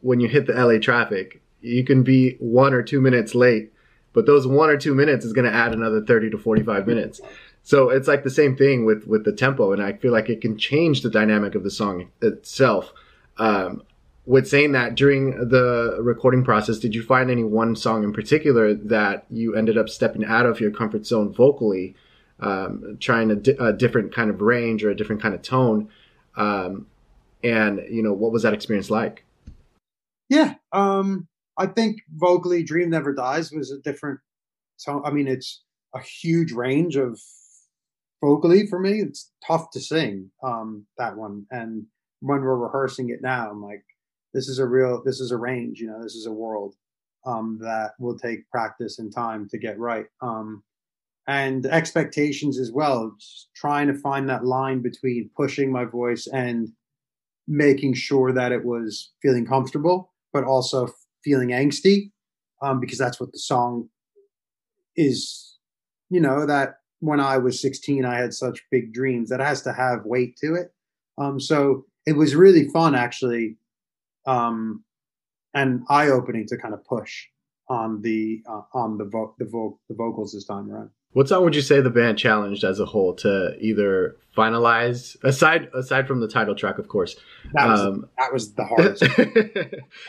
when 0.01 0.19
you 0.19 0.27
hit 0.27 0.45
the 0.45 0.53
LA 0.53 0.77
traffic, 0.77 1.41
you 1.61 1.85
can 1.85 2.03
be 2.03 2.35
one 2.39 2.73
or 2.73 2.83
two 2.83 2.99
minutes 2.99 3.33
late, 3.33 3.71
but 4.11 4.25
those 4.25 4.45
one 4.45 4.69
or 4.69 4.75
two 4.75 4.93
minutes 4.93 5.23
is 5.23 5.31
going 5.31 5.49
to 5.49 5.57
add 5.57 5.71
another 5.71 6.03
30 6.03 6.31
to 6.31 6.37
45 6.37 6.85
minutes. 6.85 7.21
So 7.63 7.89
it's 7.89 8.09
like 8.09 8.25
the 8.25 8.29
same 8.29 8.57
thing 8.57 8.83
with 8.83 9.07
with 9.07 9.23
the 9.23 9.31
tempo, 9.31 9.71
and 9.71 9.81
I 9.81 9.93
feel 9.93 10.11
like 10.11 10.27
it 10.27 10.41
can 10.41 10.57
change 10.57 11.01
the 11.01 11.09
dynamic 11.09 11.55
of 11.55 11.63
the 11.63 11.71
song 11.71 12.11
itself. 12.21 12.91
Um, 13.37 13.83
with 14.25 14.49
saying 14.49 14.73
that, 14.73 14.95
during 14.95 15.47
the 15.47 15.99
recording 16.01 16.43
process, 16.43 16.77
did 16.77 16.93
you 16.93 17.03
find 17.03 17.31
any 17.31 17.45
one 17.45 17.77
song 17.77 18.03
in 18.03 18.11
particular 18.11 18.73
that 18.73 19.27
you 19.29 19.55
ended 19.55 19.77
up 19.77 19.87
stepping 19.87 20.25
out 20.25 20.45
of 20.45 20.59
your 20.59 20.71
comfort 20.71 21.05
zone 21.05 21.31
vocally, 21.31 21.95
um, 22.39 22.97
trying 22.99 23.31
a, 23.31 23.35
di- 23.35 23.55
a, 23.59 23.73
different 23.73 24.13
kind 24.13 24.29
of 24.29 24.41
range 24.41 24.83
or 24.83 24.89
a 24.89 24.95
different 24.95 25.21
kind 25.21 25.33
of 25.33 25.41
tone? 25.41 25.89
Um, 26.35 26.87
and 27.43 27.81
you 27.89 28.03
know, 28.03 28.13
what 28.13 28.31
was 28.31 28.43
that 28.43 28.53
experience 28.53 28.89
like? 28.89 29.25
Yeah, 30.29 30.55
um, 30.73 31.27
I 31.57 31.67
think 31.67 32.01
vocally, 32.15 32.63
"Dream 32.63 32.89
Never 32.89 33.13
Dies" 33.13 33.51
was 33.51 33.71
a 33.71 33.79
different 33.79 34.19
tone. 34.83 35.01
I 35.05 35.11
mean, 35.11 35.27
it's 35.27 35.63
a 35.93 35.99
huge 35.99 36.51
range 36.51 36.95
of 36.95 37.19
vocally 38.21 38.67
for 38.67 38.79
me 38.79 38.99
it's 39.01 39.31
tough 39.45 39.69
to 39.71 39.79
sing 39.79 40.29
um 40.43 40.85
that 40.97 41.15
one 41.15 41.45
and 41.51 41.85
when 42.21 42.41
we're 42.41 42.57
rehearsing 42.57 43.09
it 43.09 43.21
now 43.21 43.49
i'm 43.49 43.61
like 43.61 43.83
this 44.33 44.47
is 44.47 44.59
a 44.59 44.65
real 44.65 45.01
this 45.05 45.19
is 45.19 45.31
a 45.31 45.37
range 45.37 45.79
you 45.79 45.87
know 45.87 46.01
this 46.01 46.15
is 46.15 46.25
a 46.25 46.31
world 46.31 46.73
um 47.25 47.59
that 47.61 47.91
will 47.99 48.17
take 48.17 48.49
practice 48.49 48.99
and 48.99 49.13
time 49.13 49.47
to 49.47 49.57
get 49.57 49.77
right 49.77 50.07
um 50.21 50.63
and 51.27 51.65
expectations 51.65 52.59
as 52.59 52.71
well 52.71 53.13
just 53.19 53.49
trying 53.55 53.87
to 53.87 53.93
find 53.93 54.29
that 54.29 54.45
line 54.45 54.81
between 54.81 55.29
pushing 55.35 55.71
my 55.71 55.85
voice 55.85 56.27
and 56.27 56.69
making 57.47 57.93
sure 57.93 58.31
that 58.31 58.51
it 58.51 58.63
was 58.63 59.11
feeling 59.21 59.45
comfortable 59.45 60.13
but 60.33 60.43
also 60.43 60.87
feeling 61.23 61.49
angsty 61.49 62.11
um 62.61 62.79
because 62.79 62.97
that's 62.97 63.19
what 63.19 63.31
the 63.31 63.39
song 63.39 63.89
is 64.95 65.57
you 66.09 66.19
know 66.19 66.45
that 66.45 66.77
when 66.99 67.19
I 67.19 67.37
was 67.37 67.61
16, 67.61 68.05
I 68.05 68.17
had 68.17 68.33
such 68.33 68.63
big 68.71 68.93
dreams. 68.93 69.29
That 69.29 69.39
has 69.39 69.61
to 69.63 69.73
have 69.73 70.05
weight 70.05 70.35
to 70.37 70.55
it. 70.55 70.73
Um, 71.17 71.39
so 71.39 71.85
it 72.05 72.13
was 72.13 72.35
really 72.35 72.67
fun, 72.69 72.95
actually, 72.95 73.57
um, 74.25 74.83
and 75.53 75.83
eye 75.89 76.09
opening 76.09 76.47
to 76.47 76.57
kind 76.57 76.73
of 76.73 76.83
push 76.85 77.25
on 77.69 78.01
the 78.01 78.41
uh, 78.49 78.61
on 78.73 78.97
the 78.97 79.05
vo- 79.05 79.35
the, 79.39 79.45
vo- 79.45 79.79
the 79.89 79.95
vocals 79.95 80.33
this 80.33 80.45
time 80.45 80.71
around. 80.71 80.89
What 81.17 81.27
song 81.27 81.45
would 81.45 81.55
you 81.55 81.63
say 81.63 81.81
the 81.81 81.89
band 81.89 82.19
challenged 82.19 82.63
as 82.63 82.79
a 82.79 82.85
whole 82.85 83.15
to 83.15 83.57
either 83.59 84.17
finalize 84.37 85.17
aside 85.23 85.67
aside 85.73 86.07
from 86.07 86.19
the 86.19 86.27
title 86.27 86.53
track, 86.53 86.77
of 86.77 86.89
course? 86.89 87.15
That 87.53 87.67
was, 87.67 87.79
um, 87.79 88.09
that 88.19 88.31
was 88.31 88.53
the 88.53 88.63
hardest. 88.63 89.03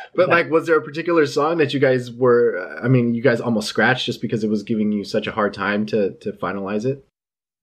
but 0.14 0.28
like, 0.28 0.50
was 0.50 0.66
there 0.66 0.76
a 0.76 0.82
particular 0.82 1.24
song 1.24 1.56
that 1.56 1.72
you 1.72 1.80
guys 1.80 2.12
were? 2.12 2.78
I 2.84 2.88
mean, 2.88 3.14
you 3.14 3.22
guys 3.22 3.40
almost 3.40 3.68
scratched 3.68 4.04
just 4.04 4.20
because 4.20 4.44
it 4.44 4.50
was 4.50 4.62
giving 4.62 4.92
you 4.92 5.02
such 5.02 5.26
a 5.26 5.32
hard 5.32 5.54
time 5.54 5.86
to 5.86 6.12
to 6.16 6.32
finalize 6.32 6.84
it. 6.84 7.02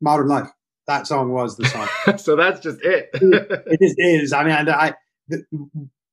Modern 0.02 0.28
Life. 0.28 0.50
That 0.88 1.06
song 1.06 1.32
was 1.32 1.56
the 1.56 1.66
song. 1.66 2.18
so 2.18 2.36
that's 2.36 2.62
just 2.62 2.80
it. 2.82 3.10
it 3.14 3.80
just 3.80 3.96
is. 4.00 4.34
I 4.34 4.44
mean, 4.44 4.54
I, 4.54 4.88
I, 4.88 4.94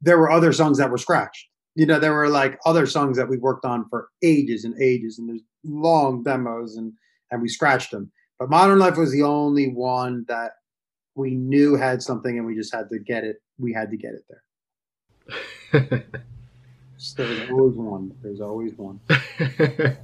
there 0.02 0.18
were 0.18 0.30
other 0.30 0.52
songs 0.52 0.76
that 0.76 0.90
were 0.90 0.98
scratched. 0.98 1.48
You 1.76 1.86
know, 1.86 1.98
there 1.98 2.12
were 2.12 2.28
like 2.28 2.58
other 2.66 2.84
songs 2.84 3.16
that 3.16 3.30
we 3.30 3.38
worked 3.38 3.64
on 3.64 3.86
for 3.88 4.08
ages 4.22 4.64
and 4.64 4.74
ages, 4.78 5.18
and 5.18 5.30
there's 5.30 5.40
long 5.64 6.22
demos 6.24 6.76
and 6.76 6.92
and 7.32 7.42
we 7.42 7.48
scratched 7.48 7.90
them. 7.90 8.12
But 8.38 8.50
Modern 8.50 8.78
Life 8.78 8.96
was 8.96 9.10
the 9.10 9.22
only 9.22 9.72
one 9.72 10.24
that 10.28 10.52
we 11.16 11.34
knew 11.34 11.74
had 11.74 12.02
something, 12.02 12.38
and 12.38 12.46
we 12.46 12.54
just 12.54 12.72
had 12.72 12.88
to 12.90 12.98
get 12.98 13.24
it. 13.24 13.42
We 13.58 13.72
had 13.72 13.90
to 13.90 13.96
get 13.96 14.12
it 14.14 14.24
there. 14.28 16.04
so 16.96 17.26
there's 17.26 17.50
always 17.50 17.74
one. 17.74 18.12
There's 18.22 18.40
always 18.40 18.72
one. 18.76 19.00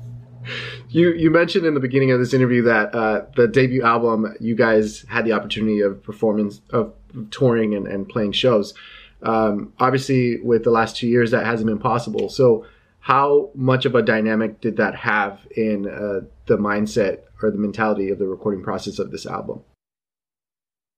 you 0.88 1.12
you 1.12 1.30
mentioned 1.30 1.66
in 1.66 1.74
the 1.74 1.80
beginning 1.80 2.10
of 2.10 2.18
this 2.18 2.32
interview 2.32 2.62
that 2.62 2.94
uh, 2.94 3.26
the 3.36 3.46
debut 3.46 3.82
album 3.82 4.34
you 4.40 4.54
guys 4.54 5.02
had 5.08 5.24
the 5.24 5.32
opportunity 5.32 5.80
of 5.80 6.02
performance 6.02 6.60
of 6.70 6.92
touring 7.30 7.74
and, 7.74 7.86
and 7.86 8.08
playing 8.08 8.32
shows. 8.32 8.74
Um, 9.22 9.72
obviously, 9.78 10.40
with 10.40 10.64
the 10.64 10.70
last 10.70 10.96
two 10.96 11.08
years, 11.08 11.32
that 11.32 11.44
hasn't 11.44 11.66
been 11.66 11.78
possible. 11.78 12.28
So, 12.28 12.66
how 13.00 13.50
much 13.54 13.84
of 13.84 13.94
a 13.94 14.02
dynamic 14.02 14.60
did 14.60 14.76
that 14.76 14.94
have 14.94 15.40
in 15.56 15.88
uh, 15.88 16.20
the 16.48 16.56
mindset 16.56 17.20
or 17.42 17.50
the 17.50 17.58
mentality 17.58 18.10
of 18.10 18.18
the 18.18 18.26
recording 18.26 18.62
process 18.62 18.98
of 18.98 19.10
this 19.10 19.26
album? 19.26 19.62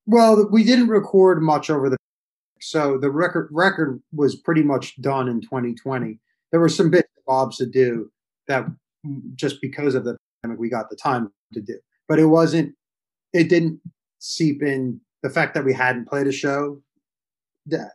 Well, 0.06 0.48
we 0.50 0.64
didn't 0.64 0.88
record 0.88 1.42
much 1.42 1.70
over 1.70 1.90
the 1.90 1.96
so 2.62 2.98
the 2.98 3.10
record 3.10 3.48
record 3.50 4.02
was 4.12 4.36
pretty 4.36 4.62
much 4.62 5.00
done 5.00 5.28
in 5.28 5.40
2020. 5.40 6.18
There 6.50 6.60
were 6.60 6.68
some 6.68 6.90
bits 6.90 7.08
and 7.16 7.24
bobs 7.26 7.56
to 7.56 7.66
do 7.66 8.10
that 8.48 8.66
just 9.34 9.60
because 9.60 9.94
of 9.94 10.04
the 10.04 10.16
pandemic 10.42 10.60
we 10.60 10.68
got 10.68 10.90
the 10.90 10.96
time 10.96 11.30
to 11.54 11.60
do. 11.60 11.78
But 12.08 12.18
it 12.18 12.26
wasn't 12.26 12.74
it 13.32 13.48
didn't 13.48 13.80
seep 14.18 14.62
in 14.62 15.00
the 15.22 15.30
fact 15.30 15.54
that 15.54 15.64
we 15.64 15.72
hadn't 15.72 16.08
played 16.08 16.26
a 16.26 16.32
show 16.32 16.82
that 17.66 17.92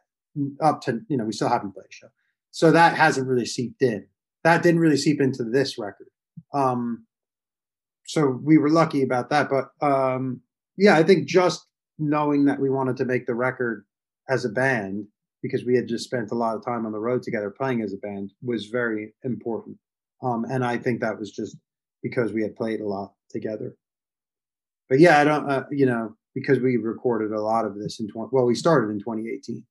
up 0.61 0.81
to 0.81 1.01
you 1.07 1.17
know 1.17 1.25
we 1.25 1.31
still 1.31 1.49
haven't 1.49 1.73
played 1.73 1.87
a 1.89 1.93
show. 1.93 2.07
So 2.51 2.71
that 2.71 2.95
hasn't 2.95 3.27
really 3.27 3.45
seeped 3.45 3.81
in. 3.81 4.07
That 4.43 4.63
didn't 4.63 4.79
really 4.79 4.97
seep 4.97 5.19
into 5.19 5.43
this 5.43 5.77
record. 5.77 6.07
Um, 6.53 7.04
so 8.05 8.39
we 8.43 8.57
were 8.57 8.69
lucky 8.69 9.03
about 9.03 9.29
that. 9.29 9.49
But 9.49 9.69
um, 9.85 10.41
yeah, 10.77 10.95
I 10.95 11.03
think 11.03 11.27
just 11.27 11.65
knowing 11.97 12.45
that 12.45 12.59
we 12.59 12.69
wanted 12.69 12.97
to 12.97 13.05
make 13.05 13.25
the 13.25 13.35
record 13.35 13.85
as 14.29 14.45
a 14.45 14.49
band 14.49 15.05
because 15.41 15.63
we 15.65 15.75
had 15.75 15.87
just 15.87 16.05
spent 16.05 16.31
a 16.31 16.35
lot 16.35 16.55
of 16.55 16.65
time 16.65 16.85
on 16.85 16.91
the 16.91 16.99
road 16.99 17.21
together 17.21 17.51
playing 17.51 17.81
as 17.81 17.93
a 17.93 17.97
band 17.97 18.31
was 18.41 18.65
very 18.65 19.13
important. 19.23 19.77
Um, 20.23 20.45
and 20.49 20.65
I 20.65 20.77
think 20.77 21.01
that 21.01 21.19
was 21.19 21.31
just 21.31 21.57
because 22.01 22.31
we 22.31 22.41
had 22.41 22.55
played 22.55 22.81
a 22.81 22.87
lot 22.87 23.13
together. 23.29 23.75
But 24.89 24.99
yeah, 24.99 25.19
I 25.19 25.23
don't, 25.23 25.49
uh, 25.49 25.63
you 25.71 25.85
know, 25.85 26.15
because 26.33 26.59
we 26.59 26.77
recorded 26.77 27.31
a 27.31 27.41
lot 27.41 27.65
of 27.65 27.75
this 27.77 27.99
in 27.99 28.07
20, 28.07 28.29
well, 28.31 28.45
we 28.45 28.55
started 28.55 28.89
in 28.89 28.99
2018. 28.99 29.63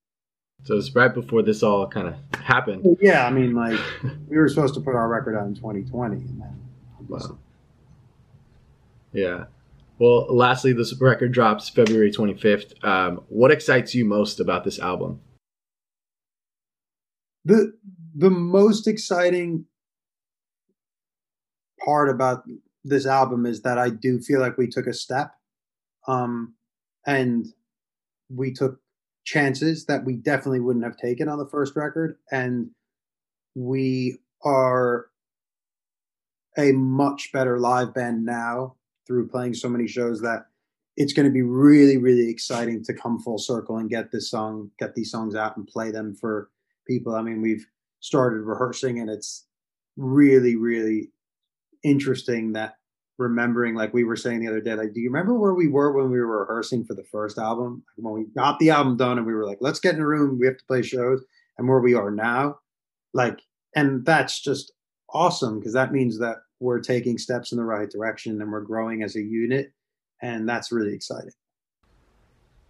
So 0.63 0.77
it's 0.77 0.95
right 0.95 1.13
before 1.13 1.43
this 1.43 1.61
all 1.61 1.87
kind 1.87 2.07
of 2.07 2.15
happened. 2.41 2.97
Yeah, 3.01 3.25
I 3.25 3.29
mean, 3.29 3.53
like 3.53 3.79
we 4.27 4.37
were 4.37 4.47
supposed 4.47 4.73
to 4.75 4.81
put 4.81 4.95
our 4.95 5.07
record 5.07 5.37
out 5.37 5.45
in 5.47 5.55
2020, 5.55 6.15
and 6.15 6.41
then 6.41 6.59
wow. 7.07 7.37
Yeah. 9.15 9.45
Well, 9.97 10.27
lastly, 10.35 10.73
this 10.73 10.93
record 10.99 11.31
drops 11.31 11.69
February 11.69 12.11
25th. 12.11 12.83
Um, 12.83 13.23
what 13.29 13.49
excites 13.49 13.95
you 13.95 14.03
most 14.03 14.41
about 14.41 14.65
this 14.65 14.77
album? 14.77 15.21
The 17.45 17.73
the 18.13 18.29
most 18.29 18.87
exciting 18.87 19.65
part 21.83 22.09
about 22.09 22.43
this 22.83 23.05
album 23.05 23.45
is 23.45 23.61
that 23.61 23.77
I 23.77 23.89
do 23.89 24.19
feel 24.19 24.41
like 24.41 24.57
we 24.57 24.67
took 24.67 24.87
a 24.87 24.93
step, 24.93 25.31
um, 26.07 26.55
and 27.07 27.45
we 28.29 28.51
took 28.51 28.81
chances 29.23 29.85
that 29.85 30.03
we 30.03 30.15
definitely 30.17 30.59
wouldn't 30.59 30.83
have 30.83 30.97
taken 30.97 31.29
on 31.29 31.37
the 31.37 31.47
first 31.47 31.77
record, 31.77 32.17
and 32.31 32.71
we 33.55 34.17
are 34.43 35.05
a 36.57 36.73
much 36.73 37.31
better 37.31 37.59
live 37.59 37.93
band 37.93 38.25
now 38.25 38.75
through 39.05 39.27
playing 39.27 39.53
so 39.53 39.69
many 39.69 39.87
shows 39.87 40.21
that 40.21 40.45
it's 40.97 41.13
going 41.13 41.25
to 41.25 41.31
be 41.31 41.41
really 41.41 41.97
really 41.97 42.29
exciting 42.29 42.83
to 42.83 42.93
come 42.93 43.19
full 43.19 43.37
circle 43.37 43.77
and 43.77 43.89
get 43.89 44.11
this 44.11 44.29
song 44.29 44.69
get 44.79 44.95
these 44.95 45.11
songs 45.11 45.35
out 45.35 45.57
and 45.57 45.67
play 45.67 45.91
them 45.91 46.15
for 46.15 46.49
people. 46.87 47.15
I 47.15 47.21
mean 47.21 47.41
we've 47.41 47.65
started 47.99 48.41
rehearsing 48.41 48.99
and 48.99 49.09
it's 49.09 49.45
really 49.97 50.55
really 50.55 51.09
interesting 51.83 52.53
that 52.53 52.75
remembering 53.17 53.75
like 53.75 53.93
we 53.93 54.03
were 54.03 54.15
saying 54.15 54.41
the 54.41 54.47
other 54.47 54.59
day 54.59 54.73
like 54.73 54.93
do 54.93 54.99
you 54.99 55.09
remember 55.09 55.33
where 55.33 55.53
we 55.53 55.69
were 55.69 55.93
when 55.93 56.11
we 56.11 56.19
were 56.19 56.41
rehearsing 56.41 56.83
for 56.83 56.93
the 56.93 57.05
first 57.11 57.37
album? 57.37 57.83
When 57.97 58.13
we 58.13 58.25
got 58.35 58.59
the 58.59 58.71
album 58.71 58.97
done 58.97 59.17
and 59.17 59.27
we 59.27 59.33
were 59.33 59.45
like 59.45 59.59
let's 59.61 59.79
get 59.79 59.95
in 59.95 60.01
a 60.01 60.07
room 60.07 60.39
we 60.39 60.47
have 60.47 60.57
to 60.57 60.65
play 60.65 60.81
shows 60.81 61.23
and 61.57 61.67
where 61.67 61.79
we 61.79 61.93
are 61.93 62.11
now? 62.11 62.59
Like 63.13 63.41
and 63.75 64.05
that's 64.05 64.41
just 64.41 64.71
awesome 65.13 65.59
because 65.59 65.73
that 65.73 65.91
means 65.91 66.19
that 66.19 66.37
we're 66.59 66.79
taking 66.79 67.17
steps 67.17 67.51
in 67.51 67.57
the 67.57 67.63
right 67.63 67.89
direction 67.89 68.41
and 68.41 68.51
we're 68.51 68.61
growing 68.61 69.03
as 69.03 69.15
a 69.15 69.21
unit 69.21 69.71
and 70.21 70.47
that's 70.47 70.71
really 70.71 70.93
exciting 70.93 71.31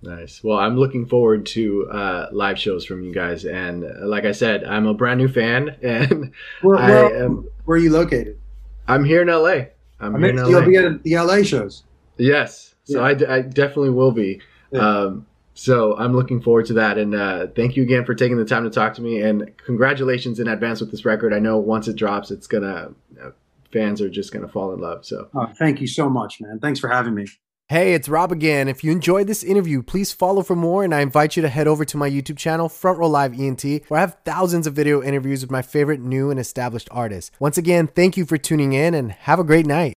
Nice. 0.06 0.44
Well, 0.44 0.58
I'm 0.58 0.78
looking 0.78 1.08
forward 1.08 1.46
to 1.48 1.90
uh, 1.90 2.28
live 2.32 2.60
shows 2.60 2.86
from 2.86 3.04
you 3.04 3.14
guys, 3.14 3.44
and 3.44 3.84
uh, 3.84 4.06
like 4.06 4.26
I 4.26 4.34
said, 4.34 4.64
I'm 4.64 4.86
a 4.86 4.94
brand 4.94 5.20
new 5.20 5.28
fan, 5.28 5.70
and 5.82 6.32
where, 6.62 6.78
where, 6.78 7.24
am, 7.24 7.48
where 7.66 7.76
are 7.76 7.82
you 7.82 7.92
located? 7.92 8.40
I'm 8.88 9.04
here 9.04 9.22
in 9.22 9.28
LA. 9.30 9.68
I'm 10.00 10.16
I 10.16 10.20
here 10.20 10.30
in 10.30 10.38
LA. 10.38 10.48
You'll 10.50 10.66
be 10.66 10.78
at 10.78 11.04
the 11.04 11.18
LA 11.18 11.44
shows. 11.44 11.84
Yes, 12.18 12.76
so 12.84 13.00
yeah. 13.00 13.26
I, 13.28 13.38
I, 13.38 13.42
definitely 13.42 13.90
will 13.90 14.12
be. 14.12 14.42
Yeah. 14.72 14.80
Um, 14.80 15.28
so 15.56 15.98
I'm 15.98 16.14
looking 16.14 16.42
forward 16.42 16.68
to 16.68 16.74
that, 16.74 16.98
and 16.98 17.16
uh, 17.16 17.48
thank 17.56 17.76
you 17.76 17.84
again 17.84 18.06
for 18.06 18.14
taking 18.14 18.38
the 18.38 18.46
time 18.46 18.64
to 18.66 18.70
talk 18.70 18.94
to 18.96 19.02
me, 19.02 19.22
and 19.22 19.58
congratulations 19.58 20.40
in 20.40 20.48
advance 20.48 20.82
with 20.82 20.92
this 20.92 21.04
record. 21.04 21.34
I 21.34 21.40
know 21.40 21.58
once 21.58 21.88
it 21.88 21.96
drops, 21.96 22.30
it's 22.30 22.46
gonna 22.46 22.92
uh, 23.22 23.30
fans 23.76 24.02
are 24.02 24.10
just 24.10 24.32
gonna 24.32 24.48
fall 24.48 24.74
in 24.74 24.80
love. 24.80 25.06
So, 25.06 25.28
oh, 25.36 25.48
thank 25.60 25.82
you 25.82 25.88
so 25.88 26.10
much, 26.10 26.40
man. 26.40 26.60
Thanks 26.60 26.80
for 26.80 26.88
having 26.90 27.14
me. 27.14 27.26
Hey, 27.68 27.96
it's 27.96 28.08
Rob 28.08 28.32
again. 28.32 28.68
If 28.68 28.84
you 28.84 28.92
enjoyed 28.92 29.26
this 29.26 29.44
interview, 29.44 29.82
please 29.82 30.12
follow 30.14 30.44
for 30.44 30.56
more, 30.56 30.84
and 30.84 30.94
I 30.94 31.02
invite 31.02 31.36
you 31.36 31.42
to 31.42 31.50
head 31.50 31.68
over 31.68 31.84
to 31.84 31.98
my 31.98 32.08
YouTube 32.08 32.38
channel, 32.38 32.70
Front 32.70 33.00
Row 33.00 33.08
Live 33.08 33.40
ENT, 33.40 33.64
where 33.88 33.98
I 33.98 34.02
have 34.02 34.18
thousands 34.24 34.68
of 34.68 34.76
video 34.76 35.02
interviews 35.02 35.42
with 35.42 35.50
my 35.50 35.64
favorite 35.64 36.00
new 36.00 36.30
and 36.30 36.40
established 36.40 36.88
artists. 36.92 37.32
Once 37.40 37.58
again, 37.58 37.88
thank 37.88 38.18
you 38.18 38.26
for 38.26 38.38
tuning 38.38 38.74
in, 38.74 38.94
and 38.94 39.12
have 39.12 39.40
a 39.40 39.44
great 39.44 39.66
night. 39.66 39.94